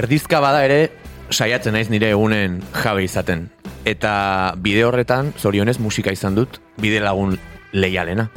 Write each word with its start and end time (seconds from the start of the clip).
erdizka 0.00 0.40
bada 0.40 0.62
ere, 0.64 0.90
saiatzen 1.30 1.74
naiz 1.76 1.88
nire 1.92 2.10
egunen 2.14 2.60
jabe 2.72 3.04
izaten. 3.04 3.48
Eta 3.88 4.12
bide 4.60 4.84
horretan, 4.86 5.32
zorionez 5.36 5.78
musika 5.80 6.12
izan 6.14 6.36
dut, 6.38 6.60
bide 6.80 7.02
lagun 7.04 7.36
leialena. 7.72 8.28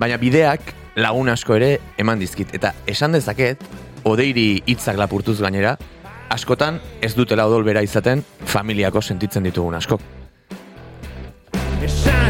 Baina 0.00 0.16
bideak 0.20 0.72
lagun 1.00 1.28
asko 1.32 1.56
ere 1.58 1.74
eman 2.00 2.20
dizkit. 2.20 2.54
Eta 2.56 2.72
esan 2.90 3.16
dezaket, 3.16 3.62
odeiri 4.08 4.62
hitzak 4.66 4.96
lapurtuz 5.00 5.38
gainera, 5.40 5.76
askotan 6.32 6.80
ez 7.02 7.12
dutela 7.18 7.46
odol 7.50 7.66
bera 7.66 7.82
izaten 7.84 8.24
familiako 8.46 9.02
sentitzen 9.02 9.44
ditugun 9.44 9.76
askok. 9.76 10.00
Esan 11.84 12.29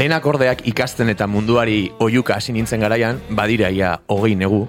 Lehen 0.00 0.14
akordeak 0.16 0.62
ikasten 0.64 1.10
eta 1.12 1.26
munduari 1.28 1.90
oiuka 2.00 2.32
hasi 2.38 2.54
nintzen 2.56 2.80
garaian, 2.80 3.18
badira 3.36 3.68
ia 3.68 3.90
hogei 4.08 4.32
negu, 4.32 4.62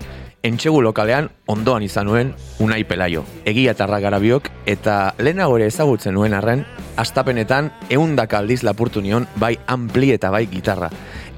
entxegu 0.44 0.82
lokalean 0.84 1.30
ondoan 1.48 1.86
izan 1.86 2.10
nuen 2.10 2.34
Unai 2.60 2.82
Pelaio, 2.84 3.22
egia 3.48 3.72
tarra 3.80 4.02
garabiok, 4.04 4.50
eta 4.68 5.14
lehenago 5.24 5.56
ere 5.56 5.70
ezagutzen 5.72 6.18
nuen 6.20 6.36
arren, 6.36 6.66
astapenetan 7.00 7.70
eundak 7.88 8.36
aldiz 8.36 8.60
lapurtu 8.68 9.00
nion 9.00 9.24
bai 9.40 9.54
ampli 9.72 10.12
eta 10.12 10.34
bai 10.36 10.50
gitarra. 10.52 10.90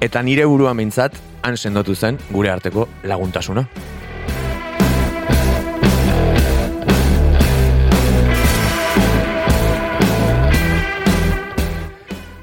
Eta 0.02 0.22
nire 0.26 0.42
burua 0.50 0.74
mintzat, 0.74 1.14
han 1.46 1.54
sendotu 1.56 1.94
zen 1.94 2.18
gure 2.32 2.50
arteko 2.50 2.88
laguntasuna. 3.04 3.68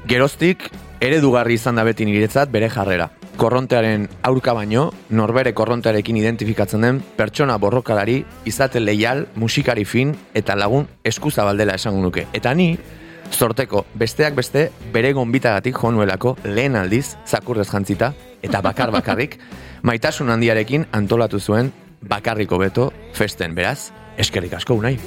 Geroztik, 0.08 0.70
eredugarri 1.02 1.56
izan 1.58 1.76
da 1.76 1.84
beti 1.84 2.06
niretzat 2.06 2.50
bere 2.54 2.68
jarrera. 2.70 3.08
Korrontearen 3.36 4.06
aurka 4.28 4.54
baino, 4.54 4.90
norbere 5.10 5.52
korrontearekin 5.56 6.18
identifikatzen 6.20 6.86
den 6.86 7.00
pertsona 7.16 7.56
borrokalari, 7.58 8.20
izate 8.46 8.80
leial, 8.80 9.26
musikari 9.34 9.84
fin 9.84 10.14
eta 10.38 10.54
lagun 10.56 10.86
eskuzabaldela 11.04 11.74
esango 11.80 12.04
nuke. 12.04 12.28
Eta 12.32 12.54
ni, 12.54 12.76
sorteko 13.32 13.86
besteak 13.98 14.38
beste, 14.38 14.68
bere 14.94 15.12
gonbitagatik 15.16 15.80
jonuelako 15.82 16.36
lehen 16.44 16.78
aldiz, 16.78 17.16
zakurrez 17.26 17.68
jantzita, 17.72 18.12
eta 18.42 18.62
bakar 18.62 18.94
bakarrik, 18.94 19.38
maitasun 19.88 20.30
handiarekin 20.30 20.86
antolatu 20.92 21.40
zuen 21.40 21.72
bakarriko 22.02 22.62
beto 22.62 22.92
festen, 23.14 23.56
beraz, 23.58 23.90
eskerrik 24.18 24.60
asko 24.60 24.78
unai. 24.78 24.98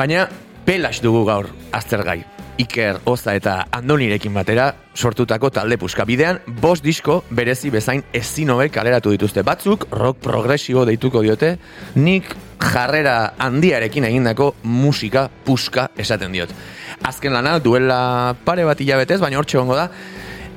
Baina 0.00 0.30
pelas 0.64 1.02
dugu 1.04 1.26
gaur 1.28 1.50
aztergai. 1.76 2.22
Iker, 2.62 3.02
Oza 3.04 3.34
eta 3.36 3.66
Andonirekin 3.76 4.32
batera 4.32 4.70
sortutako 4.96 5.50
talde 5.52 5.76
puska 5.76 6.06
bidean, 6.08 6.38
bost 6.62 6.84
disko 6.84 7.18
berezi 7.36 7.68
bezain 7.74 8.00
ezin 8.16 8.48
hobek 8.54 8.72
kaleratu 8.72 9.12
dituzte 9.12 9.44
batzuk, 9.44 9.84
rock 9.92 10.22
progresibo 10.24 10.86
deituko 10.88 11.20
diote, 11.20 11.52
nik 12.00 12.32
jarrera 12.64 13.34
handiarekin 13.44 14.08
egindako 14.08 14.54
musika 14.64 15.26
puska 15.44 15.90
esaten 16.00 16.32
diot. 16.32 16.56
Azken 17.04 17.36
lana 17.36 17.58
duela 17.60 18.00
pare 18.44 18.64
bat 18.64 18.80
hilabetez, 18.80 19.20
baina 19.20 19.36
hortxe 19.42 19.60
gongo 19.60 19.76
da, 19.76 19.90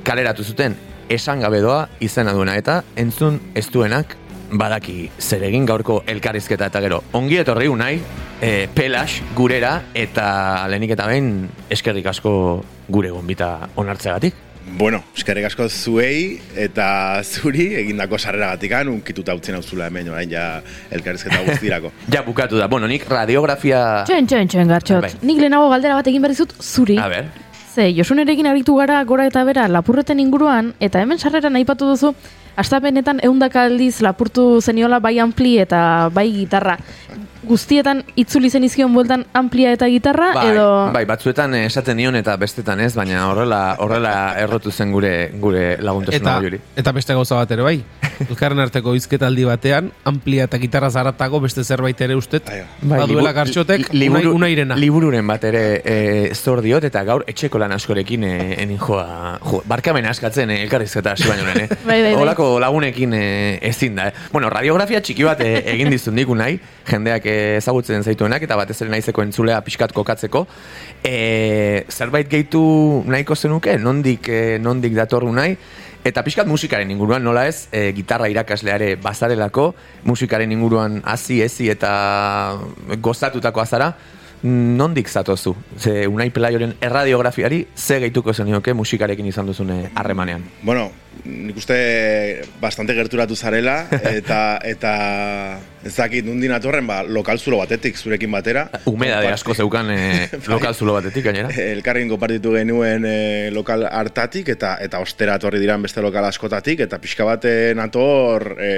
kaleratu 0.08 0.44
zuten 0.44 0.80
esan 1.12 1.44
gabe 1.44 1.60
doa 1.60 1.84
izena 2.00 2.32
duena 2.32 2.56
eta 2.56 2.80
entzun 2.96 3.42
ez 3.54 3.68
duenak 3.68 4.16
badaki 4.50 5.10
zer 5.18 5.42
egin 5.48 5.66
gaurko 5.66 6.02
elkarrizketa 6.06 6.66
eta 6.70 6.80
gero 6.84 7.02
ongi 7.12 7.38
etorri 7.40 7.68
unai 7.68 7.98
e, 8.40 8.68
pelas 8.74 9.20
gurera 9.36 9.82
eta 9.94 10.66
lehenik 10.68 10.90
eta 10.96 11.06
behin 11.10 11.48
eskerrik 11.70 12.06
asko 12.06 12.64
gure 12.88 13.10
gonbita 13.10 13.68
onartzeagatik 13.76 14.34
Bueno, 14.64 15.02
eskerrik 15.14 15.44
asko 15.44 15.66
zuei 15.68 16.40
eta 16.56 17.20
zuri 17.22 17.66
egindako 17.82 18.16
sarrera 18.16 18.46
gatikan 18.54 18.88
unkituta 18.88 19.34
utzien 19.36 19.58
hauzula 19.58 19.90
hemen 19.90 20.08
orain 20.08 20.30
ja 20.30 20.62
elkarrizketa 20.90 21.42
guztirako. 21.50 21.90
ja 22.10 22.22
bukatu 22.24 22.56
da, 22.56 22.66
bueno, 22.66 22.88
nik 22.88 23.04
radiografia 23.08 24.04
Txen, 24.08 24.26
txen, 24.26 24.48
txen, 24.48 24.68
gartxot. 24.72 25.02
Bai. 25.04 25.10
Nik 25.20 25.42
lehenago 25.42 25.68
galdera 25.68 25.98
bat 26.00 26.08
egin 26.08 26.22
behar 26.24 26.32
dizut 26.32 26.54
zuri. 26.62 26.96
a 26.96 27.08
ber, 27.12 27.28
Ze, 27.74 27.90
Josunerekin 27.92 28.46
aritu 28.46 28.76
gara 28.78 29.02
gora 29.04 29.26
eta 29.26 29.44
bera 29.44 29.66
lapurreten 29.68 30.20
inguruan, 30.22 30.72
eta 30.80 31.00
hemen 31.02 31.18
sarreran 31.18 31.56
aipatu 31.60 31.88
duzu, 31.90 32.14
astapenetan 32.56 33.20
eundaka 33.22 33.64
aldiz 33.68 34.00
lapurtu 34.02 34.60
zeniola 34.62 34.98
bai 35.00 35.18
ampli 35.18 35.58
eta 35.58 36.10
bai 36.14 36.30
gitarra. 36.32 36.78
Guztietan 37.44 37.98
itzuli 38.16 38.48
zen 38.48 38.64
izkion 38.64 38.94
bueltan 38.94 39.26
amplia 39.36 39.74
eta 39.76 39.84
gitarra, 39.92 40.30
bai, 40.32 40.46
edo... 40.54 40.68
bai, 40.94 41.02
batzuetan 41.04 41.52
esaten 41.58 41.98
nion 42.00 42.16
eta 42.16 42.38
bestetan 42.40 42.80
ez, 42.80 42.94
baina 42.96 43.26
horrela 43.28 43.58
horrela 43.84 44.12
errotu 44.40 44.72
zen 44.72 44.94
gure 44.94 45.10
gure 45.42 45.76
laguntasuna 45.84 46.22
Eta, 46.38 46.38
hori. 46.40 46.60
eta 46.80 46.92
beste 46.96 47.12
gauza 47.12 47.36
bat 47.36 47.52
ere 47.52 47.66
bai. 47.66 47.74
Elkarren 48.30 48.62
arteko 48.64 48.94
hizketaldi 48.96 49.44
batean, 49.44 49.90
amplia 50.08 50.46
eta 50.48 50.56
gitarra 50.62 50.88
zaratago 50.88 51.42
beste 51.44 51.64
zerbait 51.68 52.00
ere 52.00 52.16
ustet. 52.16 52.48
Aio. 52.48 52.64
Baduela 52.80 53.28
libu- 53.28 53.34
gartxotek, 53.36 53.92
li- 53.92 54.08
unai, 54.08 54.24
unairena. 54.30 54.76
Libururen 54.80 55.26
bat 55.28 55.44
ere 55.44 55.64
e, 55.84 55.98
zor 56.34 56.62
diot, 56.64 56.84
eta 56.88 57.04
gaur 57.04 57.26
etxeko 57.28 57.60
lan 57.60 57.76
askorekin 57.76 58.24
e, 58.24 58.32
enin 58.64 58.78
joa, 58.80 59.36
jo, 59.44 59.60
barkamen 59.68 60.08
askatzen 60.14 60.48
e, 60.54 60.62
elkarrizketa 60.64 61.12
hasi 61.12 61.28
baino 61.28 61.44
eh? 61.52 61.68
Bai, 61.84 62.00
bai, 62.00 62.14
bai. 62.14 62.16
Olako 62.24 62.43
lagunekin 62.62 63.14
e, 63.16 63.24
ezin 63.70 63.96
da, 63.98 64.08
eh? 64.08 64.14
Bueno, 64.32 64.50
radiografia 64.52 65.00
txiki 65.04 65.26
bat 65.26 65.40
e, 65.44 65.50
egin 65.74 65.92
dizun 65.92 66.16
nik 66.18 66.30
nahi, 66.34 66.58
jendeak 66.90 67.26
ezagutzen 67.30 68.04
zaituenak, 68.04 68.44
eta 68.46 68.58
batez 68.60 68.80
ere 68.82 68.92
naizeko 68.92 69.24
entzulea 69.24 69.60
pixkat 69.66 69.94
kokatzeko. 69.96 70.46
E, 71.04 71.84
zerbait 71.90 72.28
gehitu 72.30 72.62
nahiko 73.06 73.36
zenuke, 73.36 73.78
nondik, 73.78 74.28
e, 74.28 74.44
nondik 74.62 74.96
datorru 74.98 75.32
nahi, 75.32 75.58
Eta 76.04 76.20
pixkat 76.20 76.44
musikaren 76.44 76.90
inguruan, 76.92 77.22
nola 77.24 77.46
ez, 77.48 77.70
e, 77.72 77.86
gitarra 77.96 78.26
irakasleare 78.28 78.90
bazarelako, 79.00 79.70
musikaren 80.04 80.50
inguruan 80.52 80.98
hasi 81.08 81.38
ezi 81.40 81.70
eta 81.72 81.92
gozatutako 83.00 83.62
azara, 83.62 83.94
nondik 84.44 85.08
zatozu? 85.08 85.54
Ze 85.78 86.06
Unai 86.06 86.28
Pelaioren 86.30 86.74
erradiografiari, 86.84 87.66
ze 87.74 87.98
gehituko 88.00 88.34
zenioke 88.34 88.74
musikarekin 88.74 89.26
izan 89.26 89.46
duzune 89.46 89.90
harremanean? 89.94 90.44
bueno, 90.62 90.90
nik 91.24 91.56
uste 91.56 91.76
bastante 92.60 92.94
gerturatu 92.96 93.36
zarela 93.36 93.84
eta 94.18 94.58
eta 94.64 94.94
ez 95.84 95.92
dakit 95.96 96.24
nundin 96.24 96.54
atorren 96.56 96.86
ba, 96.88 97.02
lokal 97.04 97.38
zulo 97.38 97.58
batetik 97.60 97.98
zurekin 98.00 98.32
batera. 98.32 98.66
Humedade 98.88 99.28
asko 99.32 99.54
zeukan 99.54 99.90
e, 99.92 100.00
lokal 100.54 100.74
zulo 100.74 100.96
batetik 100.96 101.26
gainera. 101.28 101.50
Elkarrekin 101.50 102.10
konpartitu 102.12 102.54
genuen 102.56 103.04
e, 103.08 103.18
lokal 103.54 103.86
hartatik 103.90 104.54
eta 104.56 104.76
eta 104.84 105.02
ostera 105.04 105.36
etorri 105.40 105.60
diran 105.62 105.84
beste 105.84 106.04
lokal 106.04 106.30
askotatik 106.30 106.86
eta 106.86 107.00
pixka 107.02 107.28
baten 107.28 107.82
ator 107.84 108.54
e, 108.58 108.72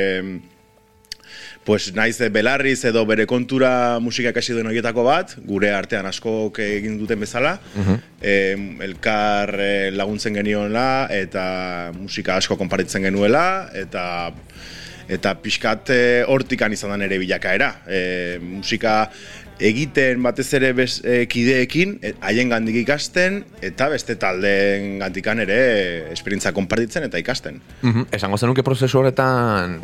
pues 1.67 1.91
naiz 1.99 2.21
belarriz 2.31 2.85
edo 2.87 3.03
bere 3.11 3.27
kontura 3.27 3.99
musika 3.99 4.31
ikasi 4.31 4.55
duen 4.55 4.71
horietako 4.71 5.03
bat, 5.05 5.35
gure 5.45 5.73
artean 5.75 6.07
askok 6.07 6.61
egin 6.63 6.95
duten 7.01 7.19
bezala, 7.21 7.57
em, 8.23 8.69
elkar 8.87 9.53
eh, 9.59 9.91
laguntzen 9.91 10.39
genioela 10.39 11.09
eta 11.11 11.91
musika 11.99 12.39
asko 12.39 12.57
konparitzen 12.57 13.03
genuela 13.11 13.67
eta 13.75 14.07
eta 15.11 15.35
pixkat 15.43 15.91
eh, 15.91 16.23
hortikan 16.27 16.73
izan 16.73 16.95
da 16.95 17.01
nere 17.03 17.19
bilakaera. 17.23 17.73
E, 17.87 18.39
musika 18.43 19.11
egiten 19.63 20.23
batez 20.23 20.49
ere 20.59 20.73
bez, 20.77 21.01
e, 21.03 21.21
kideekin, 21.31 21.99
e, 22.03 22.13
haien 22.27 22.51
gandik 22.51 22.77
ikasten, 22.83 23.39
eta 23.65 23.89
beste 23.93 24.19
taldeen 24.21 24.99
gandikan 25.01 25.41
ere 25.47 25.61
esperientza 26.13 26.53
konpartitzen 26.57 27.07
eta 27.07 27.23
ikasten. 27.23 27.63
Mhm, 27.83 28.11
Esango 28.19 28.39
zenuke 28.43 28.67
prozesu 28.67 29.01
horretan 29.01 29.79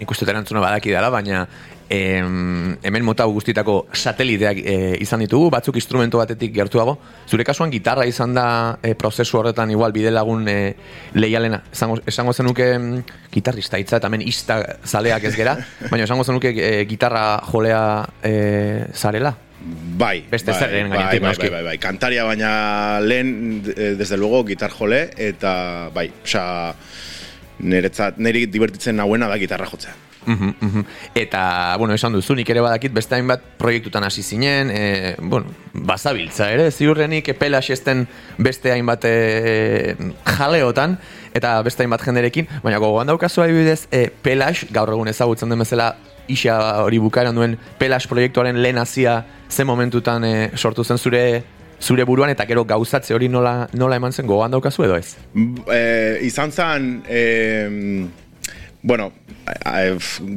nik 0.00 0.10
uste 0.10 0.28
erantzuna 0.28 0.60
badaki 0.60 0.92
dela, 0.94 1.10
baina 1.10 1.46
em, 1.88 2.76
hemen 2.82 3.04
mota 3.06 3.24
hau 3.24 3.32
guztitako 3.36 3.76
sateliteak 3.94 4.58
e, 4.58 4.76
izan 5.04 5.22
ditugu, 5.22 5.50
batzuk 5.54 5.78
instrumento 5.78 6.18
batetik 6.18 6.52
gertuago. 6.54 6.98
Zure 7.30 7.46
kasuan 7.46 7.70
gitarra 7.70 8.06
izan 8.06 8.34
da 8.34 8.46
e, 8.82 8.94
prozesu 8.98 9.38
horretan 9.40 9.70
igual 9.70 9.94
bide 9.96 10.10
lagun 10.10 10.46
e, 10.50 10.74
leialena. 11.14 11.62
Esango, 11.72 12.00
esango 12.06 12.34
zenuke 12.34 12.68
gitarrista 13.32 13.78
hitza 13.78 14.00
eta 14.00 14.10
hemen 14.10 14.26
ista 14.26 14.60
zaleak 14.84 15.30
ez 15.30 15.34
gera, 15.38 15.56
baina 15.90 16.04
esango 16.04 16.26
zenuke 16.26 16.54
e, 16.54 16.84
gitarra 16.90 17.26
jolea 17.50 17.82
e, 18.22 18.36
zarela. 18.94 19.36
Bai, 19.66 20.26
Beste 20.30 20.52
bai, 20.52 20.60
zerren 20.60 20.90
bai, 20.92 21.18
bai, 21.18 21.18
bai, 21.18 21.50
bai, 21.50 21.62
bai, 21.64 21.78
kantaria 21.82 22.24
baina 22.28 23.00
lehen, 23.00 23.62
eh, 23.74 23.94
desde 23.98 24.16
luego, 24.16 24.44
gitar 24.46 24.70
jole, 24.70 25.10
eta 25.16 25.90
bai, 25.94 26.10
osea, 26.22 26.74
niretzat, 27.58 28.18
niri 28.18 28.46
divertitzen 28.50 28.96
nauena 28.96 29.28
da 29.28 29.38
gitarra 29.40 29.68
jotzea. 29.70 29.94
Mhm, 30.26 30.54
mhm. 30.60 30.84
Eta, 31.14 31.76
bueno, 31.78 31.94
esan 31.94 32.12
duzu, 32.12 32.34
nik 32.34 32.48
ere 32.50 32.62
badakit 32.64 32.92
beste 32.92 33.14
hainbat 33.14 33.44
proiektutan 33.60 34.04
hasi 34.04 34.24
zinen, 34.26 34.72
e, 34.74 35.14
bueno, 35.20 35.52
bazabiltza 35.72 36.50
ere, 36.50 36.70
ziurrenik 36.72 37.28
epelax 37.30 37.70
esten 37.70 38.06
beste 38.38 38.72
hainbat 38.74 39.06
e, 39.06 39.94
jaleotan, 40.36 40.98
eta 41.32 41.60
beste 41.62 41.86
hainbat 41.86 42.02
jenderekin, 42.02 42.50
baina 42.64 42.82
gogoan 42.82 43.06
daukazu 43.06 43.46
adibidez, 43.46 43.86
e, 43.92 44.08
pelax, 44.22 44.66
gaur 44.74 44.90
egun 44.96 45.14
ezagutzen 45.14 45.54
den 45.54 45.62
bezala, 45.62 45.94
isa 46.28 46.82
hori 46.82 46.98
bukaeran 46.98 47.36
duen 47.36 47.56
pelas 47.78 48.06
proiektuaren 48.10 48.60
lehen 48.62 48.78
hasia 48.78 49.24
ze 49.48 49.64
momentutan 49.64 50.24
eh, 50.24 50.50
sortu 50.56 50.84
zen 50.84 50.98
zure 50.98 51.42
zure 51.80 52.04
buruan 52.04 52.30
eta 52.30 52.46
gero 52.46 52.64
gauzatze 52.64 53.14
hori 53.14 53.28
nola, 53.28 53.68
nola 53.74 53.96
eman 53.96 54.12
zen 54.12 54.26
gogoan 54.26 54.50
daukazu 54.50 54.84
edo 54.84 54.96
ez? 54.96 55.16
e, 55.72 56.18
izan 56.26 56.52
zen, 56.52 57.02
e, 57.08 58.06
bueno, 58.82 59.12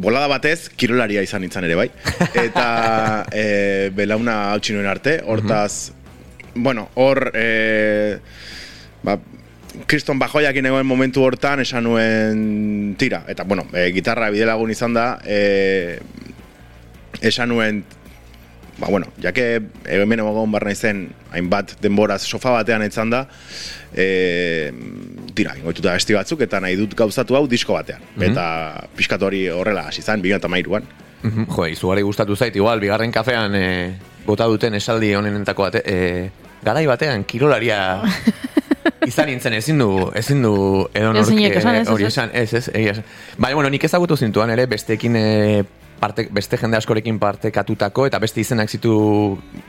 bolada 0.01 0.27
batez, 0.27 0.69
kirolaria 0.75 1.21
izan 1.21 1.43
nintzen 1.45 1.65
ere 1.67 1.75
bai. 1.77 1.89
Eta 2.47 3.25
e, 3.31 3.89
belauna 3.95 4.39
hautsi 4.53 4.73
nuen 4.73 4.89
arte, 4.89 5.19
hortaz, 5.25 5.91
bueno, 6.55 6.87
hor, 6.95 7.31
e, 7.37 8.17
ba, 9.05 9.19
kriston 9.89 10.19
bajoiakin 10.19 10.65
egoen 10.65 10.87
momentu 10.89 11.23
hortan 11.23 11.61
esan 11.63 11.85
nuen 11.85 12.95
tira. 12.97 13.23
Eta, 13.29 13.45
bueno, 13.45 13.67
e, 13.73 13.89
gitarra 13.95 14.31
bidelagun 14.33 14.73
izan 14.73 14.97
da, 14.97 15.07
e, 15.25 15.99
esan 17.21 17.53
nuen 17.53 17.83
ba, 18.79 18.87
bueno, 18.87 19.07
jake 19.21 19.45
hemen 19.85 20.19
egon 20.23 20.51
barra 20.51 20.71
izen 20.71 21.09
hainbat 21.31 21.75
denboraz 21.83 22.21
sofa 22.23 22.51
batean 22.57 22.83
etzan 22.85 23.09
da, 23.13 23.25
e, 23.93 24.71
tira, 25.35 25.55
ingoituta 25.59 25.93
besti 25.97 26.15
batzuk, 26.17 26.41
eta 26.47 26.61
nahi 26.63 26.77
dut 26.79 26.95
gauzatu 26.97 27.35
hau 27.37 27.45
disko 27.47 27.75
batean. 27.75 28.01
Eta 28.21 28.45
pixkat 28.97 29.21
hori 29.23 29.47
horrela 29.53 29.87
hasi 29.89 30.01
zen, 30.01 30.23
2013an. 30.23 30.89
Mhm, 31.21 31.49
Jo, 31.51 31.65
izugarri 31.67 32.01
gustatu 32.07 32.35
zait, 32.35 32.55
igual, 32.55 32.79
bigarren 32.79 33.11
kafean 33.11 33.55
e, 33.55 33.65
bota 34.25 34.45
duten 34.47 34.73
esaldi 34.79 35.13
honenetako 35.15 35.65
bate, 35.67 35.81
e, 35.83 36.29
garai 36.63 36.85
batean 36.87 37.25
kirolaria 37.27 37.99
izan 39.09 39.27
nintzen 39.27 39.53
ezin 39.57 39.79
du, 39.79 39.89
ezin 40.15 40.41
du 40.43 40.53
edo 40.93 41.11
nork 41.11 41.25
Ezinek 41.27 41.57
esan, 41.59 41.75
ez, 41.75 41.81
ez, 41.87 41.91
hori 41.91 42.07
ez. 42.07 42.13
esan, 42.13 42.31
ez, 42.33 42.53
ez, 42.53 42.69
egia 42.73 42.93
esan. 42.95 43.03
Baina, 43.37 43.55
bueno, 43.59 43.69
nik 43.73 43.83
ezagutu 43.83 44.15
zintuan 44.15 44.51
ere, 44.55 44.65
besteekin 44.71 45.15
e, 45.19 45.25
parte, 45.99 46.27
beste 46.31 46.57
jende 46.57 46.79
askorekin 46.79 47.19
partekatutako 47.19 48.07
eta 48.09 48.19
beste 48.19 48.41
izenak 48.41 48.71
zitu 48.71 48.93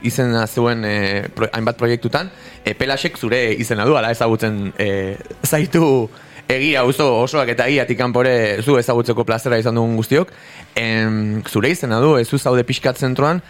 izena 0.07 0.47
zuen 0.47 0.85
e, 0.87 0.95
pro, 1.35 1.49
hainbat 1.53 1.79
proiektutan, 1.79 2.31
e, 2.63 2.73
pelasek 2.77 3.17
zure 3.17 3.43
izena 3.53 3.85
du, 3.85 3.97
ala 3.99 4.11
ezagutzen 4.15 4.71
e, 4.79 5.17
zaitu 5.43 6.09
egia 6.51 6.83
oso 6.87 7.07
osoak 7.21 7.51
eta 7.53 7.67
egiatik 7.71 7.99
kanpore 7.99 8.33
zu 8.63 8.77
ezagutzeko 8.79 9.23
plazera 9.27 9.59
izan 9.61 9.77
dugun 9.77 9.95
guztiok. 9.99 10.33
Em, 10.75 11.41
zure 11.47 11.71
izena 11.71 12.01
du, 12.03 12.15
ez 12.19 12.27
zu 12.27 12.39
zaude 12.39 12.65
pixkat 12.67 12.99
zentroan, 12.99 13.41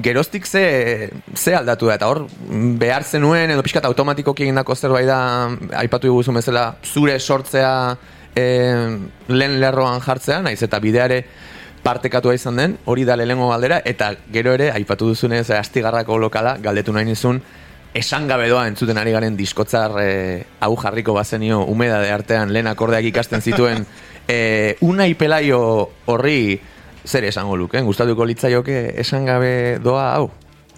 geroztik 0.00 0.46
ze, 0.46 1.10
ze 1.34 1.54
aldatu 1.54 1.90
da, 1.90 1.98
eta 1.98 2.08
hor 2.08 2.24
behar 2.80 3.04
zenuen, 3.04 3.50
edo 3.52 3.64
pixkat 3.66 3.84
automatikoki 3.88 4.46
egindako 4.46 4.76
zerbait 4.76 5.08
da, 5.08 5.20
aipatu 5.82 6.08
diguzu 6.08 6.32
bezala, 6.36 6.64
zure 6.84 7.18
sortzea 7.18 7.72
e, 8.34 8.44
lehen 9.28 9.58
lerroan 9.60 10.00
jartzea, 10.04 10.40
naiz 10.46 10.60
eta 10.62 10.80
bideare 10.80 11.24
partekatua 11.82 12.34
izan 12.36 12.56
den, 12.60 12.76
hori 12.84 13.04
da 13.08 13.16
lehengo 13.16 13.48
galdera, 13.50 13.80
eta 13.84 14.12
gero 14.32 14.52
ere, 14.56 14.70
aipatu 14.72 15.08
duzunez, 15.08 15.48
astigarrako 15.56 16.18
lokala, 16.18 16.56
galdetu 16.62 16.92
nahi 16.92 17.08
nizun, 17.08 17.40
esan 17.94 18.28
gabe 18.28 18.48
doa 18.48 18.66
entzuten 18.70 18.98
ari 18.98 19.12
garen 19.12 19.36
diskotzar 19.36 19.96
e, 20.02 20.10
hau 20.60 20.76
jarriko 20.78 21.14
bazenio 21.16 21.64
umedade 21.66 22.12
artean 22.14 22.52
lehen 22.54 22.70
akordeak 22.70 23.08
ikasten 23.10 23.42
zituen 23.42 23.82
e, 24.28 24.76
unai 24.86 25.14
pelaio 25.18 25.60
horri 26.06 26.60
zer 27.04 27.24
esango 27.24 27.56
luke, 27.56 27.80
gustatuko 27.82 28.26
litzaioke 28.28 28.94
esan 29.00 29.26
gabe 29.26 29.78
doa 29.82 30.12
hau? 30.14 30.30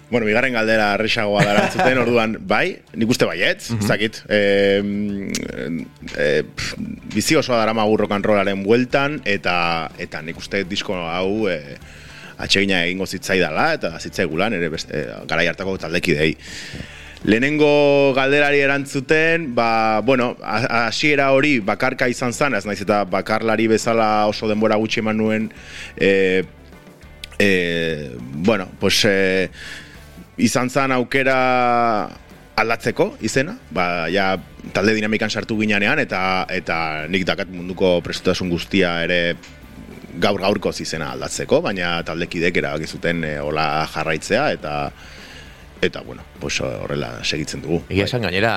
Bueno, 0.09 0.25
bigarren 0.27 0.53
galdera 0.53 0.91
arrexagoa 0.93 1.43
darantzuten, 1.47 1.97
orduan, 2.03 2.37
bai, 2.47 2.77
nik 2.93 3.09
uste 3.09 3.27
baietz, 3.29 3.71
mm 3.73 3.87
zakit. 3.87 4.21
E, 4.29 4.41
e, 6.13 6.27
pff, 6.43 6.77
bizi 7.15 7.37
osoa 7.39 7.61
dara 7.63 7.73
magu 7.73 7.97
rock 7.97 8.13
and 8.13 8.25
rollaren 8.25 8.63
bueltan, 8.65 9.21
eta, 9.25 9.55
eta 9.97 10.21
nik 10.21 10.37
uste 10.37 10.63
disko 10.69 10.97
hau 10.97 11.47
e, 11.49 11.59
atsegina 12.37 12.83
egingo 12.85 13.07
zitzaidala, 13.07 13.71
eta 13.79 13.95
zitzaigulan, 13.99 14.57
ere 14.59 14.69
beste, 14.73 15.05
e, 15.05 15.21
garai 15.29 15.47
hartako 15.51 15.77
taldekidei. 15.81 16.33
Lehenengo 17.23 18.11
galderari 18.13 18.59
erantzuten, 18.59 19.53
ba, 19.55 20.01
bueno, 20.03 20.33
hasiera 20.43 21.29
hori 21.31 21.59
bakarka 21.63 22.09
izan 22.11 22.33
zan, 22.35 22.57
ez 22.57 22.65
naiz 22.67 22.81
eta 22.83 23.05
bakarlari 23.07 23.69
bezala 23.71 24.27
oso 24.27 24.49
denbora 24.51 24.75
gutxi 24.81 24.99
eman 24.99 25.17
nuen, 25.17 25.45
e, 25.95 26.43
e, 27.39 28.11
bueno, 28.19 28.67
pues 28.79 29.05
e, 29.07 29.49
izan 30.37 30.69
zan 30.69 30.91
aukera 30.91 31.37
aldatzeko 32.55 33.13
izena, 33.25 33.55
ba, 33.73 34.07
ja, 34.13 34.33
talde 34.73 34.93
dinamikan 34.93 35.29
sartu 35.29 35.57
ginean 35.59 35.99
eta 35.99 36.45
eta 36.53 36.77
nik 37.09 37.25
dakat 37.25 37.49
munduko 37.49 37.99
prestutasun 38.05 38.51
guztia 38.53 38.99
ere 39.05 39.35
gaur 40.21 40.41
gaurko 40.41 40.69
izena 40.79 41.11
aldatzeko, 41.15 41.61
baina 41.65 41.95
taldekidek 42.05 42.57
erabaki 42.61 42.87
zuten 42.87 43.23
e, 43.25 43.33
hola 43.41 43.87
jarraitzea 43.89 44.51
eta 44.53 44.73
eta 45.83 46.01
bueno, 46.01 46.23
pues 46.39 46.61
horrela 46.61 47.17
segitzen 47.25 47.61
dugu. 47.61 47.81
Egia 47.89 48.05
esan 48.07 48.23
gainera, 48.23 48.53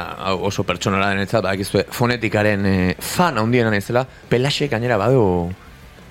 oso 0.46 0.62
pertsonala 0.62 1.08
denetzat, 1.10 1.42
badakizue 1.42 1.86
fonetikaren 1.90 2.66
e, 2.66 2.76
fan 3.02 3.40
handiena 3.40 3.72
naizela, 3.72 4.04
pelasek 4.30 4.70
gainera 4.76 5.00
badu 5.00 5.24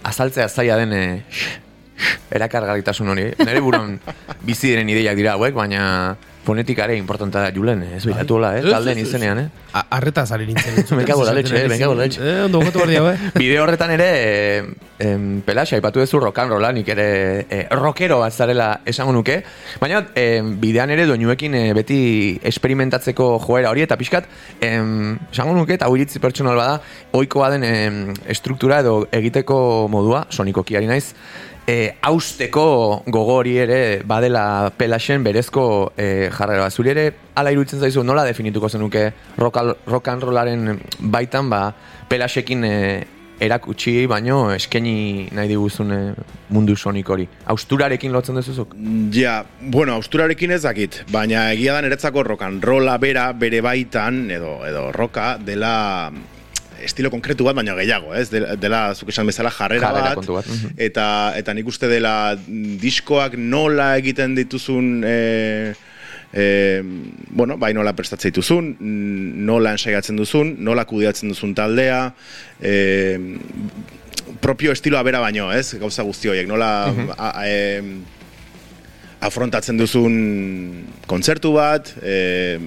azaltzea 0.03 0.50
zaila 0.50 0.81
den 0.81 0.94
e, 0.94 1.06
erakargarritasun 2.31 3.12
hori. 3.13 3.27
Nere 3.45 3.62
buruan 3.63 4.00
bizi 4.45 4.71
diren 4.71 4.89
ideiak 4.89 5.19
dira 5.19 5.36
hauek, 5.36 5.53
baina 5.56 5.83
fonetikare 6.45 6.95
importanta 6.95 7.42
da 7.42 7.51
julen, 7.51 7.81
ez 7.97 8.03
bilatu 8.06 8.38
hola, 8.38 8.51
eh? 8.59 8.63
Talden 8.63 9.00
izenean, 9.01 9.39
eh? 9.42 9.81
Arreta 9.97 10.25
zari 10.25 10.45
nintzen. 10.45 10.77
En 11.06 11.24
la 11.25 11.33
leche, 11.33 11.56
eh, 11.57 11.65
en 11.65 11.80
la 11.89 11.95
leche. 12.06 12.21
Eh, 12.21 12.44
ondo 12.45 12.59
bukatu 12.59 12.80
behar 12.80 12.92
diau, 12.92 13.07
eh? 13.12 13.31
Bideo 13.36 13.63
horretan 13.63 13.92
ere, 13.95 14.09
eh, 14.13 14.63
em, 15.00 15.42
Pelaxa, 15.45 15.75
aipatu 15.75 16.00
duzu 16.00 16.19
rock 16.21 16.39
and 16.44 16.53
rolla, 16.53 16.71
nik 16.71 16.88
ere 16.94 17.45
eh, 17.50 17.65
rockero 17.71 18.19
bat 18.21 18.33
zarela 18.33 18.81
esango 18.86 19.15
nuke, 19.15 19.39
baina 19.81 20.03
eh, 20.15 20.41
bidean 20.44 20.94
ere 20.94 21.07
doinuekin 21.09 21.56
eh, 21.57 21.74
beti 21.74 22.00
esperimentatzeko 22.44 23.39
joera 23.44 23.74
hori, 23.74 23.86
eta 23.88 23.98
pixkat, 23.98 24.30
em, 24.62 25.18
esango 25.31 25.57
nuke, 25.57 25.80
eta 25.80 25.89
iritzi 25.89 26.21
pertsonal 26.21 26.62
bada, 26.62 26.77
oikoa 27.18 27.50
den 27.56 27.65
em, 27.65 28.00
estruktura 28.30 28.83
edo 28.86 29.01
egiteko 29.12 29.57
modua, 29.91 30.27
sonikoki 30.29 30.77
ari 30.77 30.91
naiz, 30.91 31.15
e, 31.67 31.95
austeko 32.01 33.03
gogo 33.07 33.39
hori 33.39 33.57
ere 33.62 33.79
badela 34.05 34.72
pelaxen 34.77 35.24
berezko 35.25 35.65
e, 35.98 36.29
jarrera. 36.34 36.69
Zuri 36.69 36.93
ere, 36.93 37.07
ala 37.36 37.51
iruditzen 37.53 37.81
zaizu, 37.81 38.03
nola 38.03 38.25
definituko 38.27 38.69
zenuke 38.69 39.10
rock, 39.38 39.60
rock 39.88 40.13
and 40.13 40.24
rollaren 40.24 40.79
baitan, 41.00 41.50
ba, 41.50 41.67
pelaxekin 42.10 42.63
e, 42.65 42.77
erakutsi, 43.45 44.05
baino 44.07 44.53
eskeni 44.55 45.27
nahi 45.36 45.50
diguzun 45.51 45.91
e, 45.91 46.00
mundu 46.55 46.77
sonik 46.77 47.10
hori. 47.10 47.25
Austurarekin 47.51 48.13
lotzen 48.15 48.39
duzuzuk? 48.39 48.77
Ja, 49.15 49.41
bueno, 49.60 49.98
austurarekin 50.00 50.55
ez 50.55 50.62
dakit, 50.63 51.01
baina 51.12 51.50
egia 51.55 51.75
da 51.75 51.84
niretzako 51.84 52.24
rock 52.24 52.45
and 52.48 52.63
rolla 52.63 52.98
bera 53.01 53.31
bere 53.34 53.62
baitan, 53.65 54.25
edo, 54.31 54.60
edo 54.67 54.88
roka, 54.95 55.36
dela 55.41 55.75
estilo 56.86 57.12
konkretu 57.13 57.48
bat, 57.48 57.58
baina 57.58 57.75
gehiago, 57.77 58.13
ez? 58.15 58.30
Dela, 58.34 58.56
dela 58.60 58.82
zuk 58.96 59.12
esan 59.13 59.27
bezala 59.30 59.51
jarrera, 59.54 59.89
Jarrera 59.89 60.15
bat, 60.15 60.30
bat, 60.39 60.48
mhm. 60.51 60.77
eta, 60.88 61.08
eta 61.39 61.56
nik 61.58 61.68
uste 61.72 61.89
dela 61.92 62.36
mm, 62.36 62.77
diskoak 62.82 63.38
nola 63.42 63.96
egiten 64.00 64.36
dituzun 64.38 65.04
e, 65.06 65.18
e, 66.36 66.82
bueno, 67.30 67.58
bai 67.58 67.74
nola 67.74 67.96
prestatzen 67.96 68.34
dituzun, 68.34 68.74
mm, 68.80 69.46
nola 69.48 69.75
ensaiatzen 69.75 70.20
duzun, 70.20 70.56
nola 70.65 70.86
kudeatzen 70.89 71.32
duzun 71.32 71.56
taldea, 71.58 72.01
e, 72.60 72.75
propio 74.44 74.74
estiloa 74.75 75.04
bera 75.08 75.22
baino, 75.24 75.50
ez? 75.54 75.77
Gauza 75.80 76.04
guzti 76.06 76.30
horiek, 76.32 76.48
nola 76.50 76.72
a, 77.15 77.30
a, 77.30 77.48
em, 77.48 77.96
afrontatzen 79.25 79.80
duzun 79.80 80.18
kontzertu 81.10 81.56
bat, 81.56 81.94
e, 82.04 82.60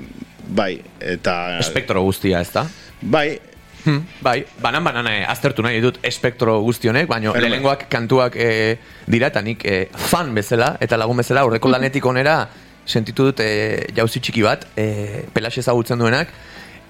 bai, 0.48 0.78
eta... 1.00 1.58
Espektro 1.60 2.02
guztia, 2.06 2.40
ez 2.40 2.52
da? 2.54 2.64
Bai, 2.98 3.38
Hmm, 3.88 4.02
bai, 4.20 4.44
banan 4.60 4.84
banan 4.84 5.06
eh, 5.08 5.22
aztertu 5.24 5.64
nahi 5.64 5.78
ditut 5.80 5.96
espektro 6.04 6.58
guztionek, 6.60 7.06
baina 7.08 7.32
lehenengoak 7.32 7.86
kantuak 7.88 8.34
eh, 8.36 8.76
dira, 9.08 9.30
eta 9.32 9.40
nik 9.40 9.64
eh, 9.64 9.86
fan 9.88 10.34
bezala, 10.36 10.74
eta 10.84 10.98
lagun 11.00 11.22
bezala, 11.22 11.46
aurreko 11.46 11.70
lanetik 11.72 12.04
onera, 12.04 12.42
sentitu 12.84 13.30
dut 13.30 13.40
eh, 13.40 13.86
jauzi 13.96 14.20
txiki 14.20 14.44
bat, 14.44 14.66
eh, 14.76 15.22
pelaxe 15.32 15.62
ezagutzen 15.64 16.04
duenak, 16.04 16.34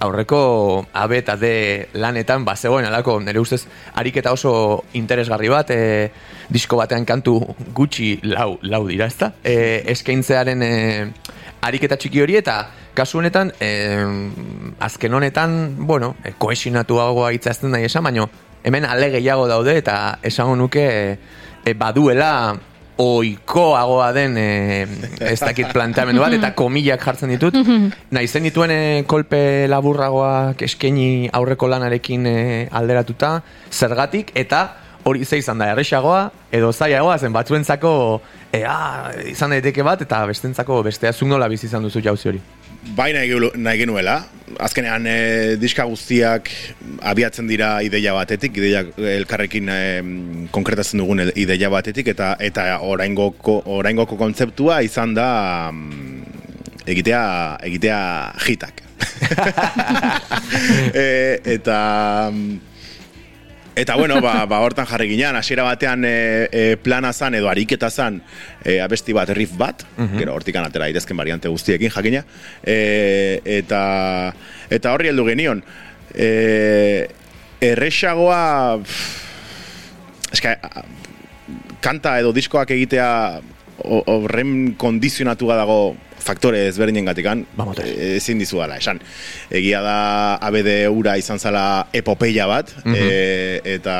aurreko 0.03 0.41
abe 0.93 1.21
eta 1.23 1.37
de 1.39 1.53
lanetan 1.95 2.43
bazegoen 2.47 2.91
alako, 2.91 3.21
nire 3.23 3.39
ustez, 3.39 3.61
ariketa 3.95 4.35
oso 4.35 4.83
interesgarri 4.99 5.55
bat, 5.55 5.71
eh, 5.71 6.11
disko 6.51 6.83
batean 6.83 7.07
kantu 7.07 7.39
gutxi 7.79 8.17
lau, 8.27 8.57
lau 8.63 8.83
dira, 8.91 9.07
ezta? 9.07 9.37
Eh, 9.45 9.85
eskaintzearen 9.95 10.67
eh, 10.67 11.07
ariketa 11.63 11.99
txiki 11.99 12.27
hori 12.27 12.43
eta 12.43 12.59
kasu 12.99 13.23
honetan, 13.23 13.53
eh, 13.61 14.05
azken 14.83 15.15
honetan, 15.15 15.59
bueno, 15.79 16.17
eh, 16.25 16.35
koesinatuagoa 16.39 17.31
itzazten 17.37 17.71
nahi 17.75 17.87
esan, 17.87 18.05
baino 18.05 18.29
hemen 18.67 18.85
ale 18.85 19.13
gehiago 19.15 19.47
daude 19.49 19.77
eta 19.79 20.19
esango 20.27 20.57
nuke 20.59 20.89
eh, 20.89 21.75
baduela 21.79 22.33
oikoagoa 22.99 24.11
den 24.13 24.35
eh, 24.37 24.89
ez 25.23 25.39
dakit 25.39 25.71
planteamendu 25.73 26.23
bat, 26.25 26.35
eta 26.35 26.51
komillak 26.59 27.05
jartzen 27.05 27.31
ditut. 27.31 27.55
Naizen 28.17 28.49
dituen 28.49 28.75
eh, 28.75 29.05
kolpe 29.07 29.41
laburragoak 29.71 30.67
eskaini 30.67 31.31
aurreko 31.33 31.71
lanarekin 31.71 32.27
eh, 32.27 32.67
alderatuta, 32.75 33.39
zergatik, 33.71 34.35
eta 34.35 34.65
hori 35.09 35.25
ze 35.25 35.39
izan 35.39 35.63
da, 35.63 35.71
erresagoa, 35.73 36.27
edo 36.53 36.73
zaiagoa, 36.73 37.17
zen 37.23 37.33
batzuentzako, 37.33 37.93
e, 38.51 38.65
ah, 38.67 39.13
izan 39.31 39.55
daiteke 39.55 39.87
bat, 39.87 40.03
eta 40.05 40.25
bestentzako 40.29 40.83
bestea 40.85 41.15
zuk 41.15 41.31
nola 41.31 41.49
bizi 41.49 41.71
izan 41.71 41.87
duzu 41.87 42.03
jauzi 42.05 42.33
hori. 42.33 42.43
Bai 42.79 43.13
nahi, 43.13 43.79
genuela. 43.79 44.21
Azkenean 44.59 45.07
e, 45.07 45.57
diska 45.61 45.85
guztiak 45.85 46.49
abiatzen 47.05 47.49
dira 47.51 47.83
ideia 47.85 48.15
batetik, 48.17 48.57
ideia 48.57 48.85
elkarrekin 49.19 49.69
e, 49.69 49.81
konkretatzen 50.55 51.03
dugun 51.03 51.27
ideia 51.35 51.71
batetik, 51.71 52.09
eta 52.15 52.37
eta 52.41 52.69
oraingoko, 52.87 53.61
oraingoko 53.79 54.17
kontzeptua 54.17 54.81
izan 54.87 55.13
da 55.19 55.29
mm, 55.73 56.23
egitea, 56.87 57.25
egitea 57.69 58.01
hitak. 58.47 58.83
e, 60.95 61.09
eta 61.59 61.79
Eta 63.79 63.95
bueno, 63.95 64.21
ba, 64.21 64.45
ba 64.51 64.59
hortan 64.59 64.89
jarri 64.91 65.07
ginean, 65.13 65.37
hasiera 65.39 65.63
batean 65.63 66.03
e, 66.05 66.49
e, 66.51 66.63
plana 66.83 67.13
zan 67.13 67.37
edo 67.39 67.47
ariketa 67.47 67.91
zan 67.91 68.17
e, 68.65 68.81
abesti 68.83 69.15
bat, 69.15 69.31
riff 69.37 69.53
bat, 69.61 69.85
gero 70.19 70.35
hortikan 70.35 70.67
atera 70.67 70.89
daitezken 70.89 71.17
variante 71.17 71.53
guztiekin 71.53 71.93
jakina, 71.95 72.25
e, 72.67 73.39
eta, 73.59 73.83
eta 74.75 74.95
horri 74.97 75.13
heldu 75.13 75.29
genion. 75.31 75.63
E, 76.11 77.07
erresagoa, 77.63 78.43
eska, 80.35 80.57
kanta 81.85 82.19
edo 82.19 82.35
diskoak 82.35 82.75
egitea 82.75 83.13
horren 83.85 84.75
kondizionatua 84.79 85.57
dago 85.61 85.81
faktore 86.19 86.65
ezberdinen 86.69 87.07
gatikan, 87.07 87.45
tres. 87.77 87.93
ezin 88.19 88.41
dizu 88.43 88.59
dala 88.59 88.79
esan. 88.81 89.01
Egia 89.55 89.81
da 89.85 89.99
ABD 90.49 90.71
ura 90.91 91.17
izan 91.21 91.39
zala 91.39 91.87
epopeia 91.95 92.49
bat, 92.51 92.75
e, 92.91 93.61
eta 93.79 93.99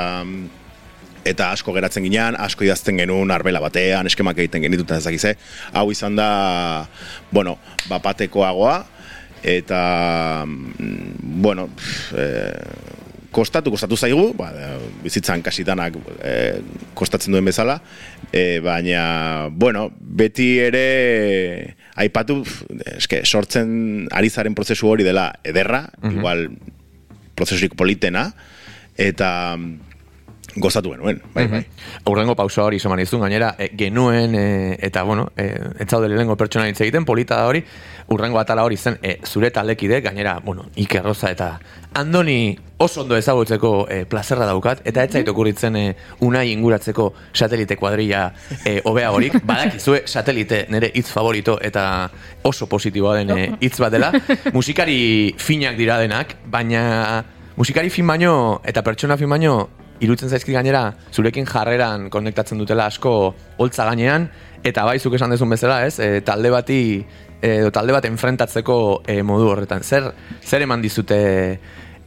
eta 1.29 1.51
asko 1.53 1.75
geratzen 1.77 2.07
ginean, 2.07 2.37
asko 2.41 2.65
idazten 2.65 3.01
genuen 3.03 3.31
arbela 3.35 3.61
batean, 3.61 4.09
eskemak 4.09 4.39
egiten 4.41 4.65
genituta 4.65 4.97
ezakize. 4.97 5.35
Hau 5.77 5.91
izan 5.93 6.17
da, 6.17 6.29
bueno, 7.31 7.59
bapatekoagoa, 7.91 8.79
eta, 9.43 10.45
mm, 10.47 11.43
bueno, 11.43 11.69
pff, 11.77 12.15
e, 12.15 13.08
kostatu, 13.33 13.73
kostatu 13.75 13.97
zaigu, 13.97 14.33
ba, 14.39 14.49
bizitzan 15.03 15.43
kasitanak 15.45 15.99
e, 16.25 16.33
kostatzen 16.97 17.35
duen 17.35 17.45
bezala, 17.45 17.79
e, 18.33 18.61
baina, 18.65 19.49
bueno, 19.53 19.89
beti 19.99 20.49
ere 20.65 20.85
aipatu, 21.99 22.41
eske, 22.97 23.23
sortzen 23.27 24.09
ari 24.15 24.31
zaren 24.31 24.57
prozesu 24.57 24.89
hori 24.89 25.07
dela 25.07 25.31
ederra, 25.45 25.85
igual 26.09 26.49
prozesurik 27.39 27.77
politena, 27.79 28.31
eta 28.99 29.31
mm, 29.57 29.98
gozatu 30.61 30.93
genuen, 30.95 31.21
bai, 31.35 31.47
bai. 31.49 31.63
Aurrengo 32.05 32.35
pauso 32.37 32.65
hori 32.65 32.79
izoman 32.81 33.01
izun, 33.03 33.23
gainera, 33.25 33.55
e, 33.59 33.71
genuen, 33.77 34.35
e, 34.35 34.77
eta 34.89 35.03
bueno, 35.03 35.29
e, 35.37 35.49
ez 35.79 35.89
zaude 35.89 36.09
lehengo 36.09 36.37
pertsona 36.37 36.69
hitz 36.69 36.81
egiten, 36.81 37.05
polita 37.09 37.37
da 37.37 37.49
hori, 37.49 37.63
urrengo 38.15 38.41
atala 38.41 38.65
hori 38.65 38.77
zen, 38.77 38.99
e, 39.03 39.19
zure 39.27 39.51
taldekide, 39.51 40.01
gainera, 40.01 40.39
bueno, 40.45 40.67
Iker 40.77 41.05
Rosa 41.05 41.31
eta 41.31 41.59
Andoni 41.99 42.57
oso 42.79 43.03
ondo 43.03 43.17
ezagutzeko 43.17 43.73
e, 43.91 44.05
plazerra 44.07 44.47
daukat, 44.47 44.85
eta 44.87 45.03
ez 45.03 45.11
zait 45.13 45.29
okurritzen 45.29 45.77
e, 45.77 45.85
unai 46.27 46.47
inguratzeko 46.53 47.09
satelite 47.33 47.77
kuadrilla 47.77 48.29
e, 48.65 48.79
hobeagorik, 48.85 49.41
badakizue 49.49 50.05
satelite 50.07 50.65
nire 50.71 50.93
hitz 50.95 51.09
favorito 51.11 51.59
eta 51.61 51.83
oso 52.47 52.69
positiboa 52.71 53.17
den 53.19 53.35
e, 53.35 53.49
hitz 53.61 53.77
bat 53.83 53.93
dela, 53.93 54.13
musikari 54.57 55.35
finak 55.39 55.77
dira 55.81 55.99
denak, 55.99 56.37
baina 56.47 57.25
musikari 57.59 57.91
fin 57.91 58.07
baino 58.07 58.61
eta 58.65 58.85
pertsona 58.87 59.19
fin 59.19 59.31
baino 59.31 59.59
irutzen 60.01 60.31
zaizkit 60.31 60.55
gainera 60.55 60.93
zurekin 61.13 61.47
jarreran 61.49 62.09
konektatzen 62.11 62.59
dutela 62.59 62.87
asko 62.87 63.35
holtza 63.59 63.87
gainean 63.89 64.29
eta 64.67 64.85
bai 64.87 64.99
zuk 64.99 65.15
esan 65.15 65.31
dezun 65.31 65.51
bezala, 65.51 65.85
ez? 65.87 65.99
E, 65.99 66.21
talde 66.27 66.51
bati 66.51 66.81
edo 67.43 67.71
talde 67.75 67.95
bat 67.95 68.07
enfrentatzeko 68.09 68.79
e, 69.07 69.21
modu 69.23 69.53
horretan. 69.53 69.83
Zer 69.83 70.11
zer 70.43 70.65
eman 70.67 70.83
dizute 70.83 71.19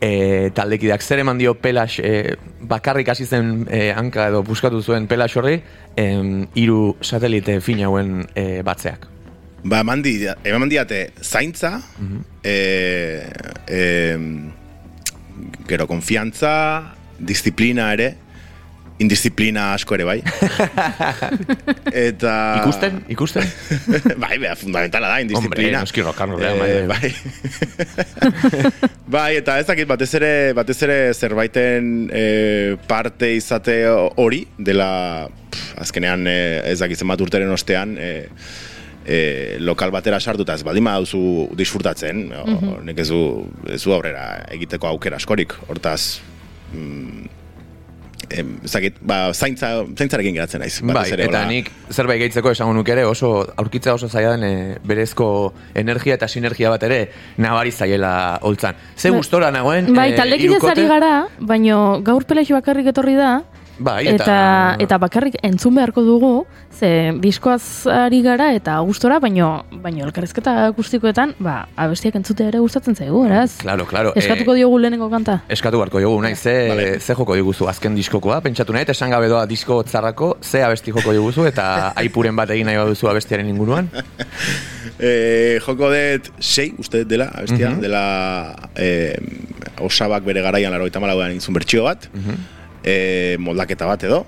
e, 0.01 0.11
taldekideak, 0.55 1.03
zer 1.03 1.21
eman 1.23 1.39
dio 1.39 1.53
Pelax 1.61 1.99
e, 2.03 2.35
bakarrik 2.67 3.13
hasi 3.13 3.25
zen 3.25 3.65
e, 3.69 3.89
hanka 3.95 4.27
edo 4.31 4.43
buskatu 4.43 4.81
zuen 4.81 5.07
Pelax 5.07 5.37
horri 5.37 5.61
hiru 5.95 6.81
satelite 7.01 7.59
fin 7.61 7.83
hauen 7.85 8.21
e, 8.35 8.61
batzeak. 8.65 9.07
Ba, 9.63 9.83
eman, 9.83 10.01
di, 10.01 10.15
eman 10.25 10.71
diate 10.71 11.11
zaintza, 11.21 11.75
e, 12.41 12.55
e, 13.69 14.17
gero 15.69 15.85
konfiantza, 15.87 16.95
disiplina 17.27 17.91
ere, 17.93 18.11
indisziplina 19.01 19.71
asko 19.75 19.95
ere 19.97 20.05
bai. 20.07 20.17
Eta... 22.07 22.33
Ikusten? 22.61 23.01
Ikusten? 23.11 23.47
bai, 24.23 24.37
bea, 24.41 24.53
fundamentala 24.59 25.09
da, 25.11 25.19
indisziplina. 25.23 25.81
Hombre, 25.81 26.05
noski 26.05 26.05
and 26.05 26.31
rollean, 26.35 26.57
Eh, 26.61 26.87
bai, 26.87 26.99
bai. 27.01 27.11
bai, 29.15 29.29
eta 29.41 29.57
ez 29.59 29.67
dakit, 29.67 29.87
batez 29.89 30.11
ere, 30.19 30.31
batez 30.57 30.77
ere 30.85 30.99
zerbaiten 31.13 32.09
eh, 32.13 32.75
parte 32.87 33.33
izate 33.35 33.83
hori, 33.89 34.45
dela, 34.57 35.29
pff, 35.29 35.79
azkenean 35.85 36.27
eh, 36.29 36.61
ez 36.71 36.79
dakit 36.83 37.01
zenbat 37.01 37.21
urteren 37.25 37.51
ostean, 37.51 37.97
eh, 37.97 38.27
eh, 39.05 39.57
lokal 39.59 39.93
batera 39.93 40.19
sartuta 40.19 40.55
ez 40.55 40.65
baldin 40.67 40.85
baduzu 40.85 41.23
disfrutatzen, 41.57 42.27
mm 42.29 42.81
nik 42.85 42.99
ez 43.01 43.09
du, 43.09 43.21
ez 43.69 43.81
du 43.83 43.93
aurrera 43.93 44.43
egiteko 44.53 44.89
aukera 44.89 45.17
askorik, 45.21 45.53
hortaz, 45.69 46.21
mm, 46.73 47.29
em, 48.31 48.51
ez 48.63 48.71
dakit, 48.71 48.95
ba, 49.01 49.33
zaintza, 49.33 49.83
zaintzarekin 49.97 50.35
geratzen 50.37 50.61
naiz. 50.63 50.79
Bai, 50.87 51.09
ere, 51.11 51.25
eta 51.27 51.41
nik 51.49 51.69
zerbait 51.91 52.19
gehitzeko 52.21 52.51
esango 52.55 52.73
nuke 52.73 52.93
ere 52.93 53.03
oso 53.05 53.31
aurkitzea 53.57 53.95
oso 53.97 54.07
zaila 54.07 54.37
den 54.37 54.43
e, 54.47 54.77
berezko 54.87 55.53
energia 55.75 56.15
eta 56.15 56.27
sinergia 56.31 56.69
bat 56.71 56.83
ere 56.87 57.01
nabari 57.37 57.71
zaiela 57.71 58.39
holtzan. 58.41 58.75
Ze 58.95 59.09
Bai. 59.09 59.17
gustora 59.17 59.51
nagoen 59.51 59.93
Bai, 59.93 60.11
eh, 60.13 60.15
taldekidez 60.15 60.57
hirukote- 60.61 60.71
ari 60.77 60.87
gara, 60.87 61.27
baino 61.39 62.01
gaur 62.03 62.23
pelaixo 62.25 62.55
bakarrik 62.55 62.87
etorri 62.93 63.15
da, 63.15 63.41
Bai, 63.79 64.07
eta, 64.07 64.23
eta- 64.23 64.75
eta 64.79 64.97
bakarrik 64.97 65.35
entzun 65.43 65.73
beharko 65.75 66.01
dugu, 66.05 66.45
ze 66.71 67.11
diskoaz 67.19 67.87
ari 67.87 68.21
gara 68.21 68.51
eta 68.53 68.77
gustora, 68.85 69.19
baino, 69.19 69.65
baino 69.71 70.05
elkarrezketa 70.05 70.69
guztikoetan, 70.77 71.33
ba, 71.39 71.67
abestiak 71.75 72.15
entzute 72.15 72.45
ere 72.47 72.59
gustatzen 72.59 72.95
zaigu, 72.95 73.25
eraz? 73.25 73.57
Claro, 73.57 73.85
claro. 73.85 74.13
Eskatuko 74.15 74.53
diogu 74.53 74.77
lehenengo 74.79 75.09
kanta. 75.09 75.39
Eskatu 75.49 75.77
beharko 75.81 75.99
jogu, 75.99 76.21
nahi, 76.21 76.35
ze, 76.35 76.67
Vale. 76.69 76.99
ze 76.99 77.15
joko 77.15 77.35
diguzu 77.35 77.67
azken 77.67 77.95
diskokoa, 77.95 78.41
pentsatu 78.41 78.73
nahi, 78.73 78.83
eta 78.83 78.91
esan 78.91 79.09
gabe 79.09 79.27
doa 79.27 79.45
disko 79.47 79.83
zarrako, 79.87 80.37
ze 80.41 80.63
abesti 80.63 80.91
joko 80.91 81.11
diguzu, 81.11 81.45
eta 81.47 81.65
aipuren 82.03 82.35
bat 82.35 82.49
egin 82.49 82.65
nahi 82.69 82.77
baduzu 82.77 83.07
abestiaren 83.09 83.47
inguruan. 83.49 83.89
Eh, 85.01 85.57
joko 85.65 85.87
dut 85.89 86.27
sei, 86.39 86.75
uste 86.77 87.03
dela, 87.09 87.25
abestia, 87.33 87.71
Mhm. 87.71 87.79
dela 87.81 88.69
eh, 88.75 89.15
osabak 89.81 90.23
bere 90.23 90.41
garaian 90.41 90.71
laro 90.71 90.85
eta 90.85 90.99
intzun 91.31 91.53
bertxio 91.55 91.83
bat, 91.83 92.07
eh, 92.83 93.35
moldaketa 93.39 93.89
bat 93.89 94.03
edo. 94.03 94.25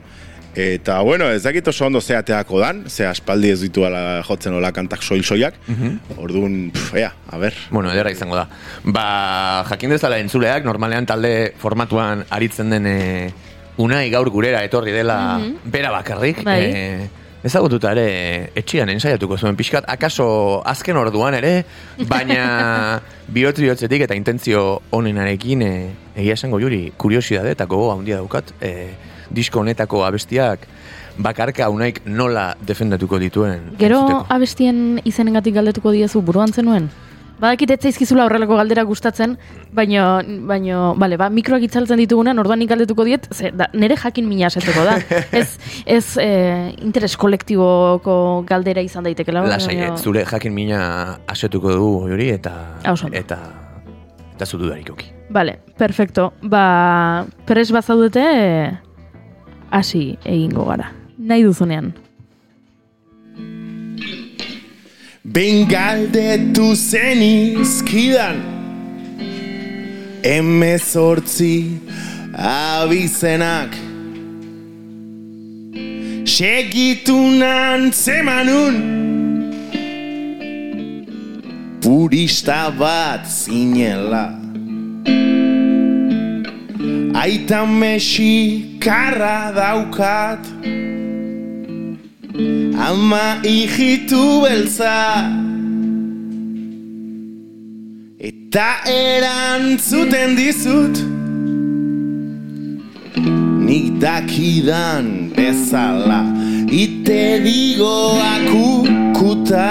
Eta, 0.54 1.00
bueno, 1.02 1.32
ez 1.34 1.42
dakit 1.42 1.68
oso 1.68 1.88
ondo 1.88 2.00
zeateako 2.02 2.60
dan, 2.62 2.84
ze 2.88 3.08
aspaldi 3.10 3.50
ez 3.50 3.60
ditu 3.64 3.88
ala 3.88 4.22
jotzen 4.28 4.54
ola 4.54 4.70
kantak 4.72 5.02
soil-soiak. 5.02 5.56
Orduan, 6.22 6.70
pf, 6.74 6.94
ea, 7.02 7.10
a 7.10 7.40
ber. 7.42 7.58
Bueno, 7.72 7.90
ederra 7.92 8.12
izango 8.14 8.38
da. 8.38 8.46
Ba, 8.84 9.08
jakin 9.72 9.96
dezala 9.96 10.20
entzuleak, 10.22 10.66
normalean 10.68 11.10
talde 11.10 11.54
formatuan 11.58 12.22
aritzen 12.30 12.70
den 12.70 12.86
e, 12.86 13.00
unai 13.82 14.06
gaur 14.14 14.30
gurera 14.30 14.62
etorri 14.68 14.94
dela 14.94 15.18
bera 15.66 15.90
bakarrik. 15.96 16.44
Bai. 16.46 16.62
E, 16.62 17.23
ezagututa 17.44 17.92
ere 17.92 18.52
etxian 18.56 18.90
ensaiatuko 18.94 19.38
zuen 19.38 19.58
pixkat, 19.60 19.88
akaso 19.92 20.26
azken 20.66 20.98
orduan 20.98 21.36
ere, 21.36 21.54
baina 22.08 23.02
bihotz 23.36 23.58
bihotzetik 23.60 24.06
eta 24.08 24.16
intentzio 24.16 24.82
onenarekin 24.96 25.62
e, 25.62 25.74
egia 26.16 26.38
esango 26.40 26.60
juri 26.64 26.86
kuriosidade 26.98 27.52
eta 27.56 27.68
gogo 27.70 27.92
handia 27.94 28.22
daukat 28.22 28.54
e, 28.62 28.74
disko 29.34 29.64
honetako 29.64 30.06
abestiak 30.06 30.68
bakarka 31.18 31.70
unaik 31.70 32.02
nola 32.06 32.54
defendatuko 32.62 33.20
dituen 33.22 33.74
Gero 33.78 34.00
entzuteko. 34.02 34.26
abestien 34.34 35.02
izenengatik 35.06 35.56
galdetuko 35.60 35.92
diezu 35.94 36.22
buruan 36.26 36.54
zenuen? 36.54 36.90
Badakit 37.40 37.72
ez 37.74 37.80
zaizkizula 37.82 38.26
horrelako 38.28 38.56
galdera 38.56 38.84
gustatzen, 38.88 39.38
baino, 39.76 40.22
baino, 40.48 40.94
bale, 40.96 41.18
ba, 41.18 41.28
mikroak 41.34 41.64
itzaltzen 41.66 41.98
ditugunean, 42.00 42.38
orduan 42.40 42.60
nik 42.62 42.70
galdetuko 42.70 43.04
diet, 43.08 43.26
ze, 43.34 43.50
da, 43.52 43.68
nere 43.74 43.98
jakin 44.00 44.28
mina 44.30 44.48
aseteko 44.48 44.86
da. 44.86 44.94
ez, 45.40 45.58
ez 45.86 46.06
eh, 46.22 46.72
interes 46.86 47.18
kolektiboko 47.18 48.16
galdera 48.48 48.82
izan 48.86 49.04
daitekela. 49.10 49.44
Lasai, 49.50 49.76
baino- 49.76 49.94
eh, 49.94 49.98
zure 49.98 50.24
jakin 50.30 50.54
mina 50.56 51.18
asetuko 51.28 51.74
du 51.76 51.90
hori 52.06 52.30
eta 52.30 52.54
Ah, 52.84 52.94
oso 52.94 53.08
ondo. 53.10 53.18
eta 53.18 53.40
eta 54.36 54.46
zu 54.46 54.58
dudarik 54.58 54.90
oki. 54.94 55.10
Bale, 55.34 55.58
perfecto. 55.78 56.32
Ba, 56.44 57.26
pres 57.46 57.72
bazaudete, 57.72 58.24
hasi 59.72 60.18
egingo 60.24 60.66
gara. 60.70 60.92
Nahi 61.18 61.44
duzunean. 61.44 61.94
Ben 65.26 65.68
galdetu 65.68 66.76
zenizkidan 66.76 68.36
Emezortzi 70.24 71.66
abizenak 72.38 73.70
Segitu 76.26 77.40
nantzemanun 77.40 78.76
Purista 81.82 82.74
bat 82.80 83.28
zinela. 83.28 84.40
Aita 87.16 87.66
mexikarra 87.66 89.54
daukat 89.56 90.40
Ama 92.94 93.42
ijitu 93.44 94.42
beltza. 94.44 95.26
Eta 98.20 98.70
erantzuten 98.86 100.36
dizut. 100.38 101.02
Nik 103.66 103.98
dakidan 103.98 105.34
bezala 105.34 106.22
Ite 106.70 107.42
digo 107.46 108.22
akukuta 108.34 109.70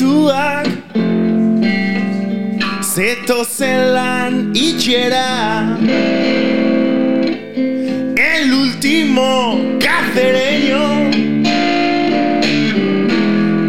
marginatuak 0.00 0.66
Zeto 2.82 3.44
zelan 3.44 4.52
itxera 4.54 5.76
El 8.16 8.52
último 8.52 9.60
cacereño. 9.78 11.10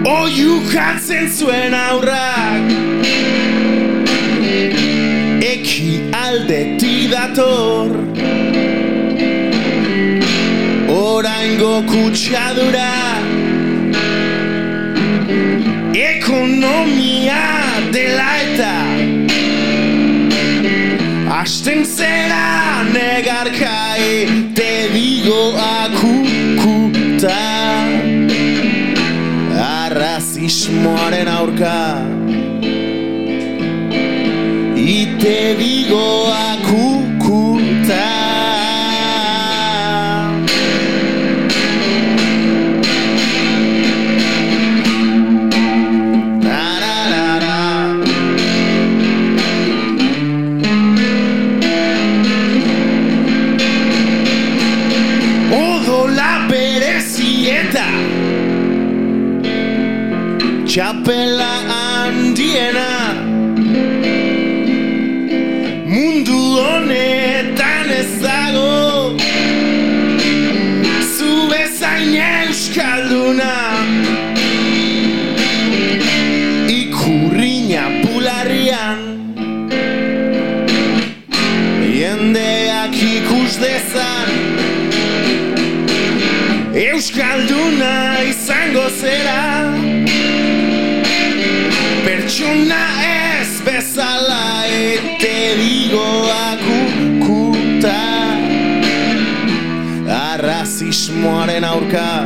Oiu 0.06 0.62
jatzen 0.72 1.30
zuen 1.30 1.74
aurrak 1.74 2.64
Eki 5.42 6.12
aldetik 6.12 7.12
dator. 7.12 7.92
Oraingo 10.90 11.84
kutsadura 11.84 13.11
Ekonomia 16.02 17.42
dela 17.94 18.30
eta 18.42 18.76
Asten 21.42 21.86
zera 21.86 22.84
negarkai 22.90 24.52
Te 24.58 24.90
digo 24.94 25.54
akukuta. 25.58 27.38
Arrazismoaren 29.62 31.28
aurka. 31.28 31.78
Ite 34.76 35.38
digo 35.62 36.06
akukuta 36.34 36.91
handiena 62.52 63.14
Mundu 65.86 66.58
honetan 66.60 67.90
ez 67.90 68.22
dago. 68.24 69.18
Zu 71.16 71.50
bezain 71.50 72.16
euskalduna. 72.16 73.54
Ikurriña 76.68 77.86
bularrian. 78.04 79.00
Jendeak 81.98 82.96
ikus 82.96 83.60
dezan. 83.64 84.32
Euskalduna 86.74 88.24
izango 88.32 88.88
zera 89.02 89.81
Pertsona 92.42 92.86
ez 93.06 93.62
bezala 93.62 94.66
Ete 94.66 95.56
digo 95.58 96.26
akukuta 96.50 98.00
Arrazismoaren 100.10 101.64
aurka. 101.64 102.26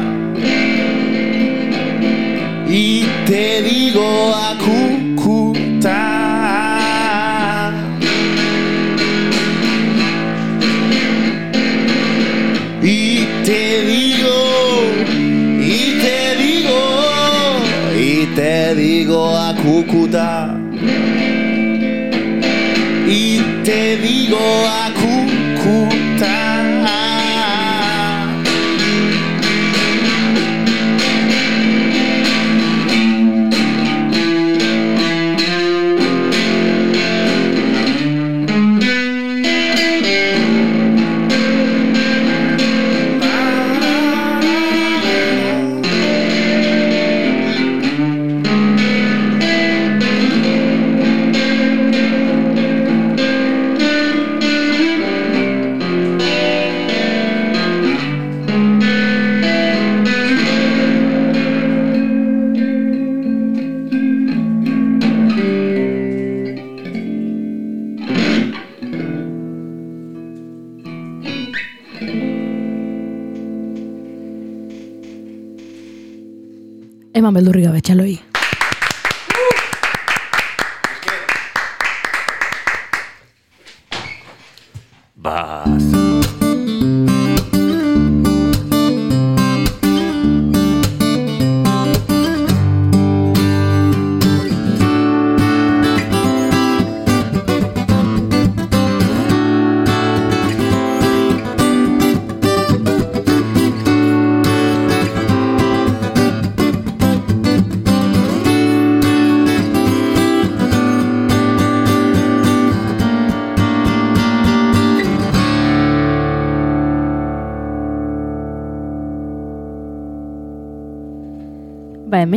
Ite 2.72 3.62
digo 3.68 4.32
digo 18.74 19.38
a 19.38 19.54
Cúcuta. 19.56 20.58
Y 23.08 23.40
te 23.64 23.98
digo 23.98 24.40
a. 24.68 25.15
Eman 77.16 77.32
beldurri 77.32 77.62
gabe, 77.64 77.80
txaloi. 77.80 78.18
Baz. 85.16 86.45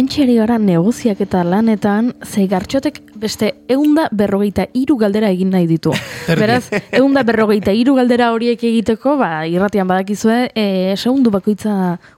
Txeri 0.08 0.38
gara 0.38 0.56
negoziak 0.56 1.18
eta 1.20 1.42
lanetan, 1.44 2.14
zei 2.24 2.46
gartxotek 2.48 3.02
beste 3.20 3.50
eunda 3.68 4.06
berrogeita 4.14 4.64
hiru 4.72 4.94
galdera 4.96 5.28
egin 5.34 5.50
nahi 5.52 5.66
ditu. 5.68 5.92
Beraz, 6.40 6.70
eunda 6.96 7.20
berrogeita 7.28 7.74
hiru 7.76 7.92
galdera 7.98 8.30
horiek 8.32 8.62
egiteko, 8.64 9.18
ba, 9.20 9.44
irratian 9.44 9.88
badakizue, 9.90 10.38
e, 10.56 10.94
segundu 10.96 11.28
bakoitza 11.34 11.72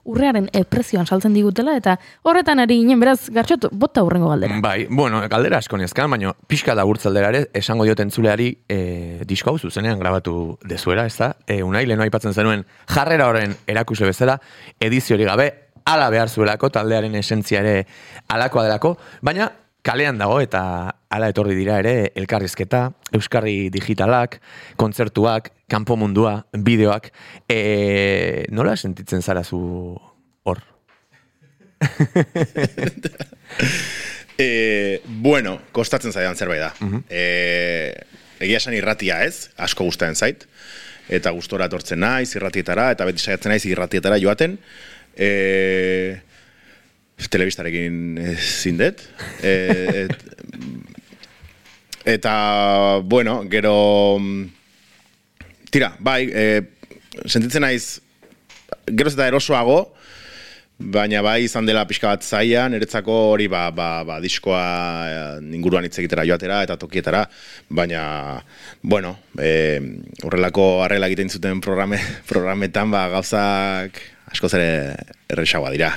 urrearen 0.07 0.47
e, 0.55 0.63
prezioan 0.71 1.09
saltzen 1.09 1.35
digutela, 1.35 1.75
eta 1.81 1.97
horretan 2.23 2.63
ari 2.63 2.77
ginen, 2.79 3.01
beraz, 3.03 3.25
gartxot, 3.35 3.67
bota 3.73 4.05
urrengo 4.07 4.31
galdera. 4.31 4.61
Bai, 4.63 4.85
bueno, 4.87 5.25
galdera 5.33 5.59
asko 5.59 5.81
nezkan, 5.81 6.13
baina 6.15 6.31
pixka 6.47 6.77
da 6.79 6.85
gurtzaldera 6.87 7.33
ere, 7.35 7.41
esango 7.59 7.89
diot 7.89 8.05
entzuleari 8.07 8.53
e, 8.71 8.79
disko 9.27 9.51
hau 9.51 9.59
zuzenean 9.59 9.99
grabatu 9.99 10.37
dezuela, 10.63 11.09
ez 11.11 11.17
da? 11.19 11.33
E, 11.43 11.59
unai, 11.67 11.89
lehenu 11.91 12.07
aipatzen 12.07 12.39
zenuen, 12.39 12.63
jarrera 12.87 13.27
horren 13.33 13.59
erakuse 13.67 14.07
bezala, 14.07 14.39
ediziori 14.79 15.27
gabe, 15.27 15.51
ala 15.91 16.07
behar 16.13 16.31
zuelako, 16.31 16.71
taldearen 16.71 17.17
esentzia 17.19 17.65
ere 17.65 17.87
alakoa 18.31 18.69
delako, 18.69 18.95
baina 19.27 19.49
kalean 19.83 20.21
dago 20.21 20.39
eta 20.43 20.63
ala 21.11 21.31
etorri 21.33 21.57
dira 21.59 21.79
ere 21.83 22.13
elkarrizketa, 22.19 22.85
euskarri 23.17 23.71
digitalak, 23.75 24.39
kontzertuak, 24.81 25.51
kanpo 25.71 25.97
mundua, 25.99 26.37
bideoak, 26.53 27.11
e, 27.49 28.47
nola 28.55 28.77
sentitzen 28.77 29.23
zara 29.23 29.45
zu 29.45 29.61
hor? 30.45 30.65
E, 34.41 35.03
bueno, 35.21 35.59
kostatzen 35.77 36.15
zaidan 36.15 36.33
zerbait 36.33 36.63
da. 36.63 36.71
e, 37.13 37.93
egia 38.41 38.57
esan 38.57 38.73
irratia 38.73 39.19
ez, 39.27 39.51
asko 39.61 39.85
gustatzen 39.85 40.17
zait. 40.17 40.47
Eta 41.13 41.29
gustora 41.37 41.67
etortzen 41.69 42.01
naiz 42.01 42.31
irratietara, 42.39 42.87
eta 42.95 43.05
beti 43.05 43.21
saiatzen 43.21 43.53
naiz 43.53 43.67
irratietara 43.69 44.17
joaten. 44.23 44.55
E, 45.21 46.21
telebistarekin 47.31 48.19
ezin 48.33 48.81
dut. 48.81 49.05
E, 49.45 49.55
et, 50.07 50.17
eta, 52.17 52.35
bueno, 53.05 53.43
gero... 53.53 53.75
Tira, 55.71 55.93
bai, 56.03 56.25
e, 56.33 56.47
sentitzen 57.29 57.63
naiz 57.63 58.01
geroz 58.91 59.15
eta 59.15 59.29
erosoago, 59.31 59.83
Baina 60.81 61.21
bai 61.21 61.43
izan 61.45 61.67
dela 61.69 61.83
pixka 61.85 62.09
bat 62.09 62.23
zaia, 62.25 62.63
niretzako 62.73 63.13
hori 63.35 63.51
ba, 63.53 63.67
ba, 63.77 64.01
ba, 64.09 64.17
diskoa 64.25 64.61
eh, 65.05 65.35
inguruan 65.53 65.85
hitz 65.85 65.99
egitera 66.01 66.25
joatera 66.25 66.63
eta 66.65 66.79
tokietara, 66.81 67.27
baina, 67.69 68.41
bueno, 68.81 69.13
e, 69.37 69.77
horrelako 70.25 70.81
arrela 70.87 71.11
egiten 71.13 71.29
zuten 71.29 71.61
programe, 71.61 72.01
programetan 72.31 72.89
ba, 72.97 73.05
gauzak 73.13 74.01
askoz 74.33 74.55
ere 74.59 74.97
erresagoa 75.31 75.71
dira, 75.75 75.91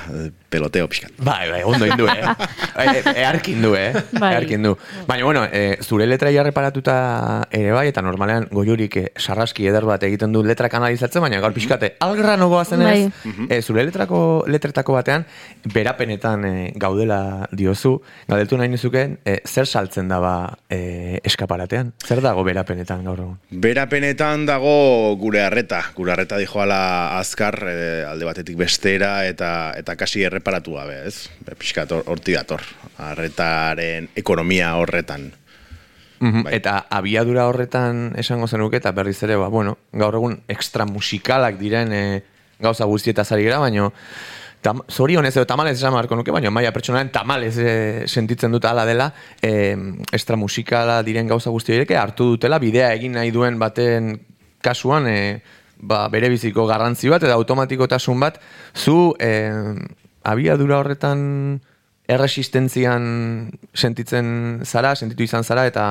peloteo 0.53 0.87
pixkat. 0.89 1.11
Bai, 1.17 1.49
bai, 1.49 1.61
ondo 1.65 1.85
indu, 1.89 2.05
eh? 2.07 2.21
Bai, 2.77 2.87
e- 2.99 3.13
Earkin 3.23 3.61
du, 3.61 3.73
eh? 3.77 3.91
Bai. 4.19 4.33
Earkin 4.35 4.63
du. 4.65 4.75
Baina, 5.07 5.25
bueno, 5.25 5.43
e, 5.45 5.77
zure 5.81 6.05
letra 6.09 6.31
jarreparatuta 6.33 7.47
ere 7.53 7.71
bai, 7.73 7.87
eta 7.91 8.01
normalean 8.05 8.47
goiurik 8.51 8.97
e, 8.97 9.03
sarraski 9.17 9.67
eder 9.69 9.85
bat 9.85 10.03
egiten 10.03 10.33
du 10.33 10.41
letrak 10.45 10.73
analizatzen, 10.77 11.21
baina 11.21 11.39
gaur 11.43 11.53
pixkate, 11.53 11.93
algrano 12.05 12.49
goazen 12.51 12.81
ez, 12.85 13.09
Bai. 13.23 13.47
e, 13.49 13.61
zure 13.61 13.83
letrako, 13.85 14.43
letretako 14.49 14.93
batean, 14.97 15.25
berapenetan 15.73 16.45
e, 16.45 16.53
gaudela 16.81 17.47
diozu, 17.51 17.95
galdetu 18.27 18.57
nahi 18.59 18.69
nizuken, 18.73 19.17
e, 19.25 19.39
zer 19.47 19.67
saltzen 19.69 20.09
daba 20.11 20.57
e, 20.69 21.19
eskaparatean? 21.25 21.93
Zer 22.05 22.21
dago 22.25 22.43
berapenetan 22.47 23.03
gaur 23.05 23.21
egun? 23.25 23.37
Berapenetan 23.63 24.45
dago 24.49 25.15
gure 25.21 25.41
arreta, 25.45 25.81
gure 25.95 26.13
arreta 26.13 26.37
dijoala 26.41 27.17
azkar 27.19 27.57
e, 27.69 27.77
alde 28.09 28.25
batetik 28.27 28.57
bestera 28.59 29.22
eta 29.27 29.73
eta 29.77 29.95
kasi 29.95 30.23
erreparatu 30.23 30.73
gabe, 30.75 31.07
ez? 31.07 31.29
Pixkat 31.57 31.91
hor- 31.91 32.03
horti 32.07 32.33
dator, 32.35 32.61
arretaren 32.97 34.09
ekonomia 34.15 34.75
horretan. 34.77 35.31
Mhm, 36.19 36.43
Bai. 36.43 36.53
Eta 36.55 36.85
abiadura 36.89 37.47
horretan 37.49 38.13
esango 38.17 38.47
zenuke 38.47 38.77
eta 38.79 38.91
berriz 38.95 39.17
ere, 39.23 39.35
ba, 39.35 39.49
bueno, 39.51 39.77
gaur 39.91 40.15
egun 40.15 40.37
extra 40.47 40.85
musikalak 40.85 41.57
diren 41.59 41.91
e, 41.91 42.03
gauza 42.63 42.85
guztietaz 42.87 43.31
ari 43.35 43.43
gara, 43.49 43.59
baino 43.59 43.89
tam, 44.63 44.79
zorionez 44.87 45.33
edo 45.35 45.43
tamalez 45.45 45.75
esan 45.75 45.91
beharko 45.91 46.15
nuke, 46.15 46.31
baina 46.31 46.49
maia 46.49 46.71
pertsonaren 46.71 47.11
tamalez 47.11 47.57
e, 47.59 47.73
sentitzen 48.07 48.55
dut 48.55 48.63
ala 48.65 48.85
dela, 48.87 49.09
e, 49.41 49.75
extra 50.15 50.37
musikala 50.39 51.01
diren 51.03 51.27
gauza 51.27 51.51
guzti 51.51 51.75
horiek 51.75 51.91
hartu 51.99 52.29
dutela, 52.37 52.61
bidea 52.63 52.93
egin 52.95 53.17
nahi 53.19 53.31
duen 53.35 53.59
baten 53.59 54.13
kasuan, 54.63 55.09
e, 55.11 55.41
ba, 55.83 56.07
bere 56.13 56.31
biziko 56.33 56.65
garrantzi 56.69 57.11
bat 57.11 57.23
eta 57.23 57.35
automatikotasun 57.35 58.23
bat, 58.23 58.39
zu 58.73 59.13
e, 59.19 59.51
abiadura 60.23 60.79
horretan 60.79 61.61
erresistentzian 62.13 63.03
sentitzen 63.73 64.61
zara, 64.67 64.91
sentitu 64.95 65.23
izan 65.23 65.43
zara 65.43 65.65
eta 65.69 65.85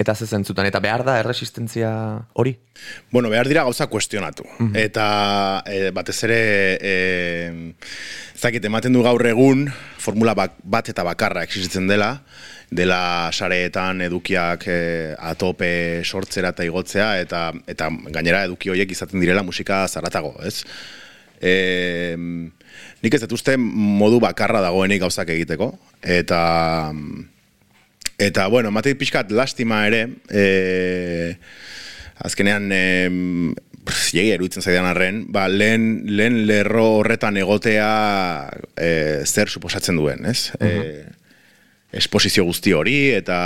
eta 0.00 0.14
ze 0.16 0.26
zentzutan 0.26 0.66
eta 0.66 0.80
behar 0.80 1.04
da 1.04 1.18
erresistentzia 1.20 1.90
hori. 2.32 2.56
Bueno, 3.12 3.28
behar 3.30 3.46
dira 3.46 3.62
gauza 3.68 3.86
kuestionatu. 3.86 4.46
Eta 4.74 5.62
e, 5.68 5.90
batez 5.94 6.16
ere, 6.26 6.40
e, 6.80 6.94
zakit, 8.34 8.64
ematen 8.64 8.96
du 8.96 9.04
gaur 9.04 9.22
egun, 9.28 9.68
formula 10.02 10.34
bak, 10.34 10.56
bat 10.64 10.88
eta 10.90 11.04
bakarra 11.06 11.44
existitzen 11.46 11.86
dela, 11.90 12.16
dela 12.72 13.30
sareetan 13.32 14.00
edukiak 14.06 14.64
e, 14.70 14.78
atope 15.20 16.02
sortzera 16.04 16.52
eta 16.54 16.64
igotzea, 16.66 17.08
eta, 17.20 17.44
eta 17.68 17.90
gainera 18.14 18.46
eduki 18.48 18.72
horiek 18.72 18.94
izaten 18.94 19.20
direla 19.20 19.44
musika 19.44 19.84
zaratago, 19.88 20.34
ez? 20.46 20.62
E, 21.42 22.16
nik 23.02 23.14
ez 23.14 23.20
dut 23.24 23.36
uste 23.36 23.58
modu 23.60 24.20
bakarra 24.22 24.62
dagoenik 24.64 25.04
gauzak 25.04 25.34
egiteko, 25.36 25.74
eta... 26.02 26.42
Eta, 28.22 28.44
bueno, 28.52 28.70
mateit 28.70 29.00
pixkat 29.00 29.32
lastima 29.34 29.80
ere, 29.88 30.04
e, 30.30 31.32
azkenean, 32.22 32.68
e, 32.70 32.82
jegi 34.12 34.30
eruditzen 34.30 34.62
zaidan 34.62 34.86
arren, 34.86 35.24
ba, 35.34 35.48
lehen, 35.50 36.04
lehen 36.06 36.44
lerro 36.46 36.84
horretan 37.00 37.40
egotea 37.40 37.88
e, 38.76 38.92
zer 39.26 39.50
suposatzen 39.50 39.98
duen, 39.98 40.28
ez? 40.30 40.52
e, 40.60 41.08
esposizio 41.92 42.44
guzti 42.48 42.72
hori, 42.72 42.96
eta, 43.14 43.38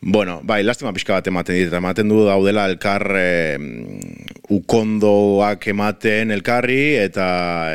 bueno, 0.00 0.40
bai, 0.44 0.60
lastima 0.62 0.92
pixka 0.92 1.16
bat 1.16 1.26
ematen 1.26 1.56
dit, 1.56 1.72
ematen 1.72 2.08
du 2.08 2.20
daudela 2.26 2.66
elkar 2.68 3.02
e, 3.16 3.56
ukondoak 4.52 5.66
ematen 5.72 6.30
elkarri, 6.36 6.94
eta, 7.00 7.26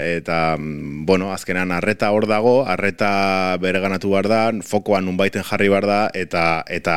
eta 0.05 0.37
bueno, 0.59 1.31
azkenan 1.33 1.73
arreta 1.75 2.11
hor 2.13 2.29
dago, 2.29 2.61
arreta 2.69 3.57
bereganatu 3.61 4.13
behar 4.13 4.29
da, 4.31 4.41
fokoan 4.63 5.09
nunbaiten 5.09 5.43
jarri 5.49 5.67
behar 5.73 5.89
da, 5.89 5.99
eta, 6.13 6.45
eta 6.69 6.95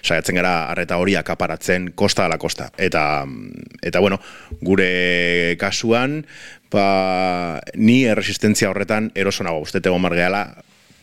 saiatzen 0.00 0.38
gara 0.38 0.54
arreta 0.70 0.96
hori 1.02 1.18
akaparatzen 1.18 1.92
kosta 1.98 2.30
ala 2.30 2.38
kosta. 2.38 2.70
Eta, 2.78 3.26
eta 3.82 4.00
bueno, 4.00 4.22
gure 4.62 5.56
kasuan, 5.60 6.22
ba, 6.72 7.60
ni 7.74 8.04
erresistentzia 8.08 8.70
horretan 8.70 9.10
erosonago 9.18 9.66
uste 9.66 9.82
egon 9.84 10.06
margeala, 10.06 10.46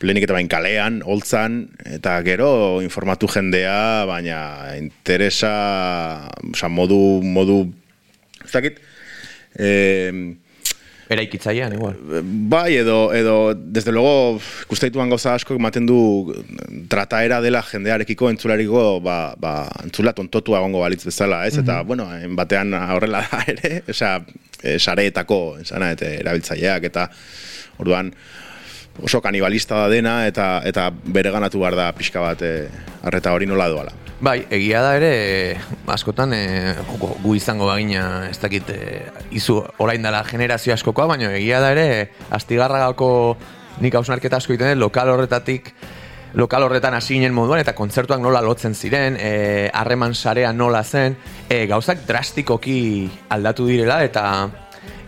lehenik 0.01 0.27
eta 0.27 0.35
bain 0.37 0.49
kalean, 0.51 1.01
holtzan, 1.05 1.61
eta 1.97 2.17
gero 2.23 2.51
informatu 2.83 3.27
jendea, 3.31 4.05
baina 4.09 4.41
interesa, 4.79 5.53
oza, 6.53 6.69
modu, 6.71 6.99
modu, 7.23 7.63
ez 8.45 8.51
dakit, 8.53 8.79
eh, 9.59 10.35
Eraikitzailean, 11.09 11.73
igual. 11.73 11.95
Bai, 12.21 12.75
edo, 12.77 13.11
edo 13.17 13.55
desde 13.55 13.91
luego, 13.91 14.39
ikustaituan 14.67 15.09
gauza 15.09 15.33
asko 15.33 15.55
ematen 15.57 15.87
du 15.89 15.97
trataera 16.87 17.39
dela 17.41 17.63
jendearekiko 17.65 18.29
entzulariko, 18.29 18.83
ba, 19.01 19.33
ba, 19.41 19.53
entzula 19.81 20.13
tontotua 20.13 20.59
egongo 20.61 20.83
balitz 20.83 21.01
bezala, 21.09 21.41
ez? 21.49 21.55
Eta, 21.57 21.81
bueno, 21.81 22.05
en 22.13 22.35
batean 22.37 22.77
horrela 22.77 23.23
da 23.25 23.41
ere, 23.55 23.79
osea, 23.89 24.19
e, 24.61 24.77
sareetako, 24.77 25.39
esana, 25.63 25.89
eta 25.97 26.13
erabiltzaileak, 26.19 26.85
eta 26.91 27.07
orduan, 27.81 28.13
oso 29.03 29.21
kanibalista 29.21 29.83
da 29.83 29.89
dena, 29.89 30.27
eta, 30.27 30.61
eta 30.65 30.89
bere 30.91 31.31
ganatu 31.31 31.61
behar 31.61 31.77
da 31.77 31.89
pixka 31.95 32.21
bat 32.23 32.41
e, 32.43 32.53
arreta 33.03 33.33
hori 33.33 33.47
nola 33.49 33.69
doala. 33.71 33.95
Bai, 34.19 34.41
egia 34.51 34.81
da 34.83 34.95
ere, 34.97 35.11
eh, 35.51 35.59
askotan, 35.87 36.33
e, 36.35 36.73
gu, 36.99 37.35
izango 37.37 37.69
bagina, 37.69 38.27
ez 38.27 38.35
dakit, 38.41 38.67
e, 38.69 39.05
izu 39.31 39.61
orain 39.79 40.03
dela 40.03 40.25
generazio 40.27 40.73
askokoa, 40.75 41.07
baina 41.13 41.31
egia 41.37 41.61
da 41.63 41.71
ere, 41.71 42.11
astigarragako 42.35 43.37
nik 43.79 43.95
hausnarketa 43.95 44.41
asko 44.41 44.57
egiten 44.57 44.79
lokal 44.79 45.13
horretatik, 45.13 45.71
lokal 46.35 46.67
horretan 46.67 46.97
hasi 46.97 47.15
ginen 47.15 47.33
moduan, 47.33 47.61
eta 47.63 47.73
kontzertuak 47.77 48.19
nola 48.19 48.43
lotzen 48.43 48.75
ziren, 48.75 49.15
e, 49.15 49.69
harreman 49.73 50.13
sarea 50.13 50.51
nola 50.51 50.83
zen, 50.83 51.15
e, 51.47 51.63
gauzak 51.71 52.03
drastikoki 52.07 53.09
aldatu 53.31 53.69
direla, 53.71 54.03
eta 54.03 54.25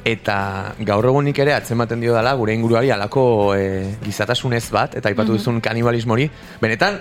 eta 0.05 0.75
gaur 0.79 1.05
egunik 1.05 1.39
ere 1.43 1.53
atzematen 1.53 2.01
dio 2.01 2.15
dela 2.15 2.33
gure 2.39 2.53
inguruari 2.57 2.91
alako 2.91 3.23
e, 3.55 3.65
gizatasunez 4.03 4.67
bat, 4.73 4.95
eta 4.97 5.09
aipatu 5.09 5.37
duzun 5.37 5.61
kanibalismo 5.61 6.15
hori, 6.17 6.27
benetan, 6.61 6.99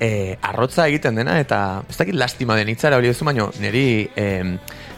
e, 0.00 0.36
arrotza 0.42 0.86
egiten 0.86 1.18
dena, 1.18 1.38
eta 1.40 1.82
ez 1.88 1.96
dakit 1.98 2.14
lastima 2.14 2.56
den 2.56 2.70
hitza 2.70 2.88
erabili 2.90 3.12
duzu, 3.12 3.26
baino 3.26 3.50
niri 3.60 3.86
e, 4.16 4.28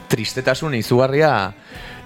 tristetasun 0.08 0.76
izugarria 0.78 1.32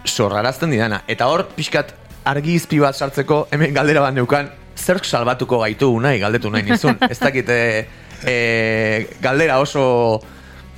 sorrarazten 0.05 0.71
didana. 0.71 1.03
Eta 1.11 1.29
hor, 1.31 1.47
pixkat 1.57 1.95
argi 2.29 2.57
izpi 2.59 2.79
bat 2.83 2.97
sartzeko, 2.97 3.47
hemen 3.55 3.75
galdera 3.75 4.05
bat 4.05 4.15
neukan, 4.15 4.51
zerk 4.79 5.07
salbatuko 5.07 5.61
gaitu 5.63 5.91
nahi, 6.01 6.21
galdetu 6.23 6.51
nahi 6.51 6.71
nizun. 6.71 6.99
ez 7.11 7.19
dakit, 7.19 7.51
e, 7.51 7.87
e, 8.27 8.37
galdera 9.23 9.59
oso 9.63 10.21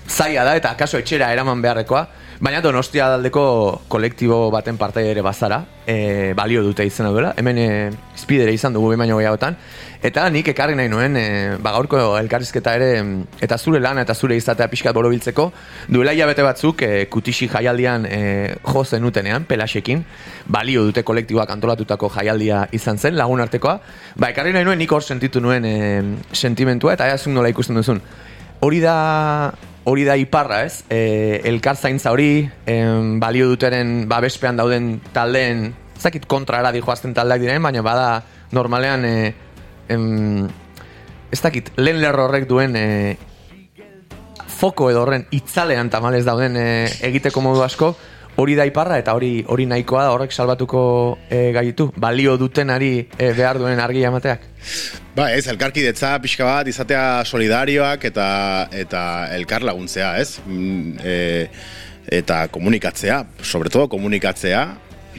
zaila 0.09 0.45
da, 0.45 0.57
eta 0.57 0.71
akaso 0.75 0.99
etxera 0.99 1.33
eraman 1.33 1.63
beharrekoa. 1.63 2.07
Baina 2.45 2.59
donostia 2.61 3.07
daldeko 3.13 3.85
kolektibo 3.89 4.51
baten 4.51 4.77
partai 4.77 5.05
ere 5.07 5.23
bazara, 5.23 5.61
e, 5.87 6.33
balio 6.35 6.65
dute 6.67 6.85
izena 6.85 7.13
duela, 7.15 7.31
hemen 7.39 7.59
e, 7.63 7.67
izpidere 8.17 8.53
izan 8.53 8.75
dugu 8.75 8.91
baino 8.99 9.17
gehiagotan, 9.21 9.55
eta 10.03 10.27
nik 10.35 10.49
ekarri 10.51 10.75
nahi 10.75 10.91
nuen, 10.91 11.17
e, 11.17 11.27
ba 11.63 11.71
gaurko 11.77 12.01
elkarrizketa 12.19 12.75
ere, 12.75 12.89
eta 13.41 13.57
zure 13.57 13.79
lana 13.81 14.03
eta 14.03 14.17
zure 14.19 14.37
izatea 14.37 14.67
pixkat 14.69 14.97
borobiltzeko, 14.97 15.47
duela 15.89 16.13
hilabete 16.13 16.43
batzuk, 16.43 16.83
e, 16.83 17.07
kutixi 17.07 17.49
jaialdian 17.49 18.09
e, 18.11 18.21
jo 18.67 18.83
zenutenean, 18.85 19.47
pelaxekin, 19.49 20.03
balio 20.47 20.83
dute 20.89 21.05
kolektiboak 21.07 21.55
antolatutako 21.55 22.11
jaialdia 22.17 22.65
izan 22.73 22.99
zen, 22.99 23.15
lagun 23.17 23.41
artekoa, 23.47 23.79
ba 24.19 24.33
ekarri 24.35 24.53
nahi 24.53 24.67
nuen 24.67 24.83
nik 24.83 24.93
hor 24.93 25.07
sentitu 25.07 25.41
nuen 25.41 25.65
e, 25.65 25.77
sentimentua, 26.33 26.99
eta 26.99 27.07
ea 27.09 27.21
nola 27.31 27.49
ikusten 27.55 27.79
duzun. 27.79 28.03
Hori 28.61 28.81
da 28.81 28.99
hori 29.85 30.05
da 30.05 30.17
iparra, 30.17 30.65
ez? 30.65 30.83
E, 30.89 31.41
elkar 31.45 31.77
zaintza 31.77 32.13
hori, 32.13 32.49
em, 32.67 33.19
balio 33.21 33.49
duteren 33.49 34.09
babespean 34.09 34.57
dauden 34.57 34.99
taldeen, 35.13 35.69
ez 35.97 36.03
dakit 36.03 36.27
kontrara 36.27 36.73
dijoazten 36.73 37.15
taldeak 37.15 37.43
diren, 37.45 37.63
baina 37.63 37.85
bada 37.85 38.09
normalean, 38.53 39.05
e, 39.05 39.35
em, 39.93 40.49
ez 41.31 41.41
dakit, 41.43 41.71
lehen 41.77 42.01
lerro 42.01 42.29
horrek 42.29 42.49
duen 42.49 42.77
e, 42.77 42.87
foko 44.55 44.89
edo 44.91 45.03
horren 45.03 45.27
itzalean 45.35 45.91
tamalez 45.93 46.25
dauden 46.25 46.57
e, 46.57 46.67
egiteko 47.11 47.43
modu 47.45 47.65
asko, 47.67 47.95
hori 48.37 48.57
da 48.59 48.67
iparra 48.67 48.99
eta 49.01 49.15
hori 49.17 49.45
hori 49.47 49.67
nahikoa 49.71 50.05
da 50.07 50.13
horrek 50.15 50.33
salbatuko 50.33 50.83
e, 51.29 51.51
gaitu, 51.55 51.91
balio 51.97 52.37
dutenari 52.41 53.07
e, 53.19 53.33
behar 53.37 53.61
duen 53.63 53.81
argia 53.81 54.11
emateak. 54.11 54.47
Ba, 55.15 55.31
ez, 55.31 55.47
elkarkidetza 55.51 56.17
pixka 56.23 56.47
bat 56.49 56.69
izatea 56.71 57.25
solidarioak 57.25 58.09
eta 58.11 58.29
eta 58.75 59.03
elkar 59.37 59.67
laguntzea, 59.67 60.15
ez? 60.23 60.41
Mm, 60.47 60.97
e, 61.05 61.17
eta 62.19 62.45
komunikatzea, 62.53 63.23
sobre 63.43 63.71
todo 63.73 63.89
komunikatzea, 63.93 64.65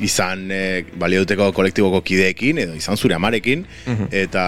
izan 0.03 0.49
e, 0.51 0.63
balio 0.99 1.23
duteko 1.23 1.49
kolektiboko 1.55 2.01
kideekin, 2.05 2.59
edo 2.65 2.75
izan 2.77 2.99
zure 2.99 3.15
amarekin, 3.15 3.63
eta 4.11 4.45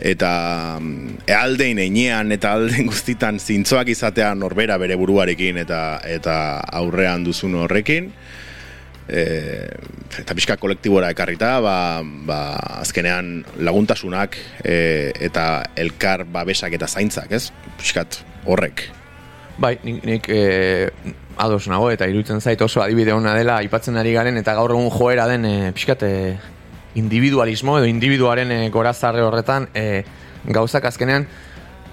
eta 0.00 0.78
mm, 0.80 1.24
ealdein 1.28 1.78
einean 1.78 2.32
eta 2.32 2.54
aldein 2.56 2.88
guztitan 2.90 3.40
zintzoak 3.40 3.92
izatea 3.92 4.34
norbera 4.34 4.78
bere 4.80 4.96
buruarekin 4.96 5.60
eta 5.64 6.00
eta 6.08 6.36
aurrean 6.80 7.24
duzun 7.24 7.58
horrekin 7.60 8.12
e, 9.10 9.68
eta 10.22 10.36
pixka 10.36 10.56
kolektibora 10.60 11.10
ekarrita 11.12 11.58
ba, 11.64 11.76
ba, 12.02 12.40
azkenean 12.80 13.40
laguntasunak 13.66 14.38
e, 14.64 15.12
eta 15.20 15.46
elkar 15.76 16.24
babesak 16.30 16.76
eta 16.78 16.88
zaintzak, 16.88 17.32
ez? 17.32 17.50
Pixkat 17.80 18.22
horrek. 18.46 18.86
Bai, 19.60 19.76
nik, 19.84 20.04
nik 20.08 20.30
e, 20.32 20.88
ados 21.40 21.66
nago 21.68 21.90
eta 21.92 22.08
iruditzen 22.08 22.40
zait 22.40 22.60
oso 22.62 22.82
adibide 22.84 23.12
ona 23.12 23.34
dela 23.36 23.58
aipatzen 23.60 23.98
ari 24.00 24.14
garen 24.16 24.40
eta 24.40 24.54
gaur 24.56 24.72
egun 24.76 24.90
joera 24.94 25.26
den 25.28 25.44
e, 25.44 25.56
pixkat 25.76 26.06
e, 26.06 26.14
individualismo 26.94 27.78
edo 27.78 27.86
individuaren 27.86 28.50
e, 28.52 28.68
gorazarre 28.70 29.22
horretan 29.22 29.68
e, 29.74 30.02
gauzak 30.44 30.84
azkenean 30.84 31.26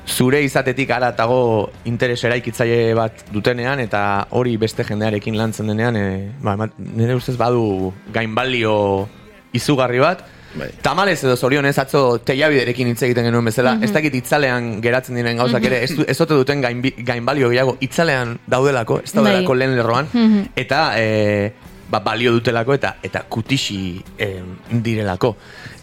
zure 0.08 0.40
izatetik 0.42 0.90
aratago 0.96 1.70
interes 1.86 2.24
eraikitzaile 2.24 2.94
bat 2.96 3.26
dutenean 3.34 3.82
eta 3.84 4.02
hori 4.32 4.56
beste 4.58 4.86
jendearekin 4.88 5.36
lantzen 5.38 5.68
denean 5.68 5.98
e, 6.00 6.08
ba, 6.42 6.56
nire 6.80 7.16
ustez 7.20 7.36
badu 7.38 7.92
gainbalio 8.14 9.08
izugarri 9.54 10.00
bat. 10.00 10.24
Bai. 10.58 10.70
Tamalez 10.82 11.20
edo 11.26 11.36
zorionez 11.36 11.76
atzo 11.78 12.18
teiabiderekin 12.26 12.88
hitz 12.88 13.02
egiten 13.04 13.28
genuen 13.28 13.46
bezala, 13.46 13.76
ez 13.84 13.92
dakit 13.94 14.16
itzalean 14.16 14.78
geratzen 14.82 15.20
diren 15.20 15.38
gauzak 15.38 15.66
ere, 15.68 15.84
ez, 15.84 15.92
ez 16.08 16.16
ote 16.24 16.38
duten 16.40 16.64
gainbi- 16.64 16.96
gainbalio 17.06 17.50
gehiago, 17.52 17.76
itzalean 17.84 18.38
daudelako, 18.48 19.02
ez 19.04 19.12
daudelako 19.14 19.54
Bai. 19.54 19.60
lehen 19.60 19.76
lerroan, 19.76 20.08
eta 20.56 20.80
e, 20.98 21.52
ba, 21.90 22.00
balio 22.04 22.34
dutelako 22.36 22.76
eta 22.78 22.96
eta 23.04 23.24
kutixi 23.30 24.02
e, 24.18 24.30
direlako. 24.72 25.36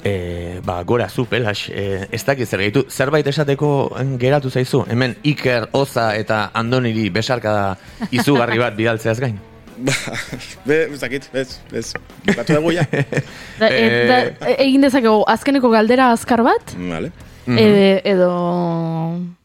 E, 0.04 0.60
ba, 0.64 0.82
gora 0.84 1.08
zu, 1.08 1.24
pelax, 1.30 1.70
e, 1.70 2.06
ez 2.12 2.22
dakit 2.24 2.48
zer 2.48 2.60
gehitu, 2.60 2.84
zerbait 2.90 3.26
esateko 3.26 3.70
en, 4.00 4.18
geratu 4.20 4.50
zaizu, 4.50 4.84
hemen 4.90 5.16
Iker, 5.24 5.70
Oza 5.72 6.10
eta 6.16 6.50
Andoniri 6.54 7.08
besarka 7.10 7.76
izugarri 8.12 8.60
bat 8.60 8.76
bidaltzeaz 8.76 9.18
gain. 9.22 9.38
Ba, 9.74 9.94
be, 10.68 10.82
ez 10.92 11.00
dakit, 11.00 11.30
ez, 11.34 11.58
ez, 11.72 11.86
batu 12.28 12.54
dugu 12.54 12.74
ja. 12.76 12.84
Da, 13.60 13.70
e, 13.70 14.04
da, 14.10 14.18
e- 14.50 14.58
egin 14.66 14.84
dezakegu 14.84 15.24
azkeneko 15.30 15.72
galdera 15.72 16.12
azkar 16.12 16.44
bat, 16.46 16.76
Vale. 16.78 17.10
e, 17.48 18.00
edo, 18.04 18.30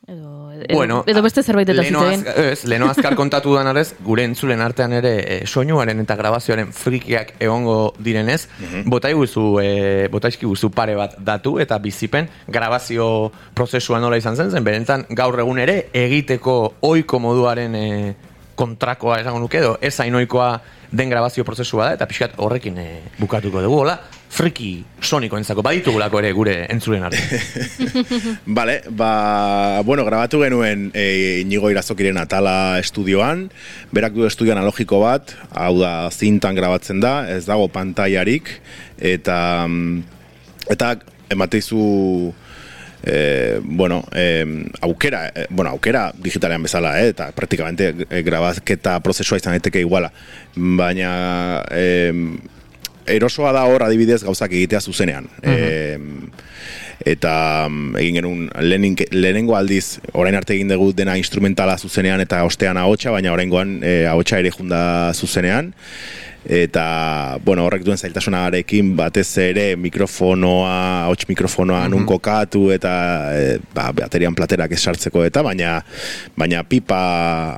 edo, 0.07 0.48
edo, 0.48 0.48
Bueno, 0.71 1.03
edo 1.07 1.21
beste 1.21 1.43
zerbait 1.43 1.69
eta 1.69 1.83
zitzen. 1.83 2.25
azkar, 2.25 2.45
ez, 2.51 2.65
leheno 2.65 2.89
azkar 2.89 3.15
kontatu 3.15 3.53
dan 3.55 3.67
arez, 3.71 3.93
gure 4.05 4.23
entzulen 4.27 4.61
artean 4.61 4.93
ere 4.97 5.13
e, 5.19 5.37
soinuaren 5.47 5.99
eta 6.03 6.15
grabazioaren 6.19 6.73
frikiak 6.75 7.35
egongo 7.39 7.93
direnez, 7.99 8.47
bota 8.85 9.09
iguzu, 9.09 9.45
e, 9.61 10.09
izkiguzu 10.29 10.69
pare 10.75 10.95
bat 10.95 11.15
datu 11.17 11.57
eta 11.59 11.77
bizipen 11.79 12.27
grabazio 12.47 13.31
prozesua 13.53 13.99
nola 13.99 14.17
izan 14.17 14.35
zen 14.35 14.51
zen, 14.51 14.63
berentan 14.63 15.05
gaur 15.09 15.39
egun 15.39 15.59
ere 15.59 15.89
egiteko 15.93 16.57
oiko 16.81 17.19
moduaren 17.19 17.75
e, 17.75 17.89
kontrakoa 18.59 19.21
esango 19.21 19.39
nuke 19.39 19.61
edo 19.61 19.77
ez 19.81 19.95
hainoikoa 20.03 20.51
den 20.91 21.09
grabazio 21.09 21.45
prozesua 21.45 21.89
da 21.89 21.97
eta 21.97 22.07
pixkat 22.09 22.35
horrekin 22.37 22.77
e, 22.77 22.87
bukatuko 23.19 23.61
dugu, 23.63 23.83
hola, 23.85 23.99
friki 24.29 24.83
soniko 25.01 25.39
entzako, 25.39 25.63
baditugulako 25.65 26.19
ere 26.21 26.31
gure 26.37 26.55
entzulen 26.69 27.03
artean. 27.07 28.05
Vale, 28.59 28.79
ba, 28.89 29.81
bueno, 29.85 30.05
grabatu 30.05 30.43
genuen 30.43 30.89
e, 30.93 31.41
Inigo 31.41 31.71
Irazokiren 31.73 32.19
atala 32.21 32.77
estudioan, 32.79 33.47
berak 33.95 34.13
du 34.15 34.27
estudio 34.29 34.53
analogiko 34.53 35.01
bat, 35.03 35.33
hau 35.49 35.73
da 35.81 35.93
zintan 36.13 36.57
grabatzen 36.57 37.01
da, 37.03 37.23
ez 37.33 37.43
dago 37.49 37.67
pantailarik, 37.73 38.53
eta 39.01 39.39
mm, 39.65 40.03
eta 40.77 40.93
emateizu 41.33 41.81
e, 43.03 43.59
bueno, 43.63 44.03
e, 44.13 44.45
aukera, 44.81 45.25
e, 45.33 45.47
bueno, 45.49 45.71
aukera 45.71 46.11
digitalean 46.13 46.63
bezala, 46.63 46.99
eh, 47.01 47.09
eta 47.15 47.31
praktikamente 47.33 47.91
grabazketa 48.25 48.99
prozesua 49.01 49.41
izan 49.41 49.57
daiteke 49.57 49.81
iguala, 49.81 50.11
baina 50.55 51.63
e, 51.71 52.13
erosoa 53.09 53.53
da 53.55 53.65
hor 53.69 53.83
adibidez 53.85 54.21
gauzak 54.23 54.53
egitea 54.53 54.81
zuzenean. 54.81 55.27
E, 55.43 55.53
eta 57.07 57.33
mm, 57.69 57.95
egin 58.01 58.17
genuen 58.19 58.47
lehenin, 58.59 58.95
lehenengo 59.15 59.55
aldiz 59.55 59.99
orain 60.13 60.35
arte 60.35 60.55
egin 60.57 60.71
dugu 60.71 60.91
dena 60.95 61.15
instrumentala 61.19 61.77
zuzenean 61.77 62.21
eta 62.23 62.43
ostean 62.47 62.77
ahotsa, 62.77 63.13
baina 63.15 63.33
oraingoan 63.33 63.79
e, 63.83 64.01
ahotsa 64.09 64.41
ere 64.41 64.51
junda 64.55 64.81
zuzenean. 65.13 65.73
Eta 66.49 67.37
bueno, 67.43 67.65
horrek 67.67 67.83
duen 67.83 67.99
zailtasunarekin 67.99 68.93
batez 68.95 69.27
ere 69.43 69.65
mikrofonoa, 69.75 71.03
ahots 71.05 71.27
mikrofonoa 71.27 71.81
nun 71.91 72.05
kokatu 72.07 72.69
eta 72.71 72.93
e, 73.35 73.57
ba, 73.75 73.89
baterian 73.95 74.35
platerak 74.35 74.71
esartzeko 74.77 75.25
eta 75.27 75.43
baina 75.43 75.81
baina 76.39 76.63
pipa 76.63 77.01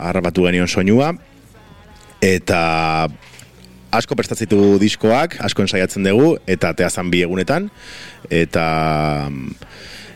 harrapatu 0.09 0.47
genion 0.49 0.67
soinua. 0.67 1.13
Eta 2.21 2.63
asko 3.91 4.15
prestatzitu 4.15 4.77
diskoak, 4.81 5.37
asko 5.43 5.65
ensaiatzen 5.65 6.03
dugu, 6.07 6.35
eta 6.47 6.73
teazan 6.77 7.11
bi 7.11 7.23
egunetan, 7.25 7.69
eta 8.29 8.65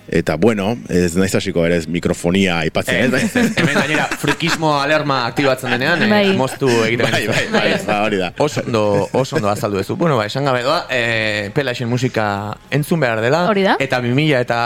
eta 0.06 0.36
bueno, 0.38 0.76
ez 0.94 1.16
naiz 1.18 1.32
hasiko 1.34 1.64
ere 1.66 1.80
mikrofonia 1.90 2.60
aipatzen, 2.62 3.08
ez, 3.08 3.10
bai? 3.10 3.22
Hemen 3.60 3.74
gainera 3.80 4.06
frikismo 4.22 4.76
alerma 4.78 5.24
aktibatzen 5.26 5.74
denean, 5.74 6.04
eh, 6.06 6.10
Bai. 6.12 6.36
moztu 6.38 6.70
egiten 6.86 7.10
bai, 7.10 7.24
bai, 7.28 7.46
bai, 7.52 7.64
ba, 7.88 7.96
hori 8.06 8.20
da. 8.22 8.30
Oso 8.46 8.62
ondo, 8.62 8.84
oso 9.18 9.40
ondo 9.40 9.50
azaldu 9.50 9.82
duzu. 9.82 9.98
Bueno, 9.98 10.20
ba, 10.22 10.28
esan 10.30 10.46
gabe 10.46 10.62
doa, 10.64 10.84
e, 10.94 11.50
pelaxen 11.58 11.90
musika 11.90 12.28
entzun 12.70 13.02
behar 13.02 13.24
dela. 13.26 13.48
Hori 13.50 13.66
da. 13.66 13.80
Eta 13.82 14.00
2000 14.06 14.44
eta 14.46 14.60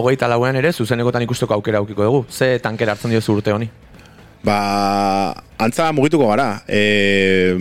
hogeita 0.00 0.30
lauean 0.32 0.56
ere, 0.56 0.72
zuzenekotan 0.72 1.26
ikusteko 1.28 1.58
aukera 1.60 1.84
aukiko 1.84 2.08
dugu. 2.08 2.24
Ze 2.32 2.56
tankera 2.64 2.96
hartzen 2.96 3.12
diozu 3.12 3.36
urte 3.36 3.52
honi? 3.52 3.68
Ba, 4.42 5.34
antza 5.60 5.90
mugituko 5.92 6.30
gara, 6.32 6.62
e, 6.64 7.52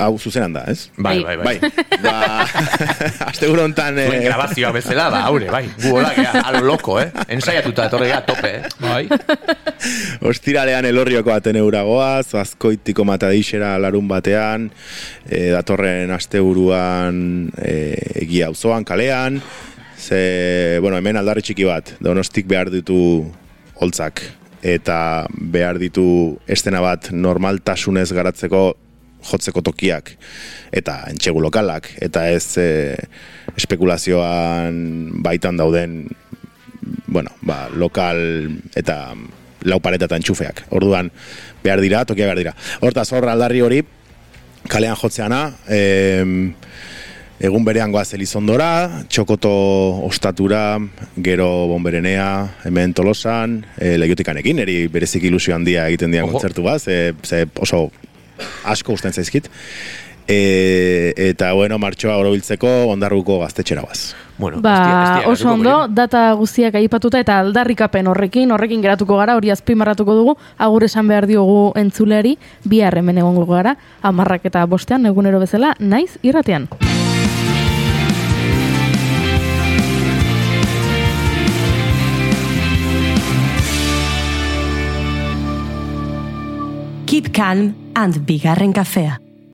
hau 0.00 0.16
zuzenan 0.18 0.54
da, 0.56 0.64
ez? 0.70 0.88
Bai, 0.96 1.20
Bai. 1.22 1.36
bai, 1.36 1.58
bai. 1.60 1.70
Bai, 2.00 2.00
ba, 2.04 2.46
aste 3.30 3.48
hontan 3.50 3.98
eh, 4.00 4.06
Zuen 4.08 4.24
grabazioa 4.24 4.72
bezala, 4.74 5.08
ba, 5.12 5.22
haure, 5.28 5.50
bai. 5.52 5.64
Gu 5.82 5.92
hola, 5.92 6.12
gea, 6.16 6.32
alo 6.48 6.62
loko, 6.66 6.96
eh? 7.02 7.10
Ensaiatuta, 7.36 7.86
etorri 7.90 8.10
gea, 8.10 8.20
tope, 8.26 8.52
eh? 8.56 8.72
Bai. 8.80 9.04
Ostiralean 10.30 10.88
elorrioko 10.88 11.32
ateneura 11.34 11.82
goaz, 11.86 12.32
azkoitiko 12.40 13.04
matadixera 13.08 13.74
larun 13.82 14.08
batean, 14.10 14.68
e, 15.28 15.50
datorren 15.54 16.12
asteburuan 16.16 17.22
e, 17.60 17.76
egia 18.24 18.50
auzoan 18.50 18.86
kalean, 18.88 19.40
ze, 20.00 20.78
bueno, 20.80 20.96
hemen 20.96 21.20
aldarri 21.20 21.44
txiki 21.44 21.68
bat, 21.68 21.94
donostik 22.00 22.48
behar 22.48 22.72
ditu 22.72 23.00
holtzak, 23.80 24.22
eta 24.62 25.26
behar 25.32 25.80
ditu 25.80 26.36
estena 26.48 26.82
bat 26.84 27.10
normaltasunez 27.12 28.10
garatzeko 28.12 28.64
jotzeko 29.26 29.62
tokiak 29.66 30.14
eta 30.72 31.02
entxegu 31.10 31.42
lokalak 31.42 31.90
eta 32.00 32.28
ez 32.30 32.56
e, 32.58 32.96
espekulazioan 33.56 35.20
baitan 35.22 35.60
dauden 35.60 36.02
bueno, 37.10 37.30
ba, 37.42 37.68
lokal 37.74 38.20
eta 38.78 39.14
lau 39.68 39.80
pareta 39.82 40.06
eta 40.08 40.18
entxufeak. 40.20 40.64
Orduan, 40.76 41.10
behar 41.64 41.82
dira, 41.82 42.04
tokia 42.08 42.28
behar 42.28 42.40
dira. 42.40 42.54
Hortaz, 42.80 43.10
hor 43.12 43.28
aldarri 43.28 43.60
hori, 43.64 43.82
kalean 44.70 44.96
jotzeana, 44.96 45.42
em, 45.68 46.52
egun 47.40 47.64
berean 47.64 47.92
goaz 47.92 48.12
Elizondora, 48.16 49.04
txokoto 49.08 49.50
ostatura, 50.06 50.78
gero 51.16 51.48
bomberenea, 51.70 52.28
hemen 52.68 52.94
tolosan, 52.96 53.60
e, 53.76 53.96
legiotikanekin, 54.00 54.60
eri 54.64 54.78
berezik 54.92 55.24
ilusio 55.28 55.56
handia 55.56 55.88
egiten 55.88 56.12
dian 56.12 56.28
kontzertu 56.28 56.64
bat, 56.64 56.80
ze, 56.80 57.14
ze 57.24 57.46
oso 57.60 57.88
asko 58.64 58.92
usten 58.92 59.12
zaizkit. 59.12 59.50
E, 60.30 61.12
eta 61.16 61.52
bueno, 61.58 61.78
martxoa 61.82 62.14
orobiltzeko 62.20 62.68
ondarruko 62.92 63.40
gaztetxera 63.40 63.82
baz. 63.82 64.14
Bueno, 64.38 64.60
Ba, 64.62 64.74
ez 64.76 65.24
dia 65.24 65.32
oso 65.32 65.50
ondo, 65.50 65.72
berin. 65.80 65.94
data 65.94 66.22
guztiak 66.38 66.78
aipatuta 66.78 67.18
eta 67.20 67.40
aldarrikapen 67.42 68.06
horrekin, 68.06 68.52
horrekin 68.54 68.80
geratuko 68.80 69.18
gara, 69.18 69.34
hori 69.36 69.50
azpimarratuko 69.50 70.14
dugu, 70.14 70.36
agur 70.56 70.86
esan 70.86 71.08
behar 71.10 71.26
diogu 71.26 71.72
entzuleari, 71.76 72.38
bihar 72.64 72.96
hemen 73.02 73.18
egongo 73.18 73.44
gara, 73.50 73.74
amarrak 74.02 74.46
eta 74.46 74.64
bostean, 74.70 75.04
egunero 75.10 75.42
bezala, 75.42 75.74
naiz 75.80 76.16
irratean. 76.22 76.68
Keep 87.10 87.32
calm 87.34 87.74
and 87.98 88.20
bigarren 88.22 88.70
kafea. 88.72 89.29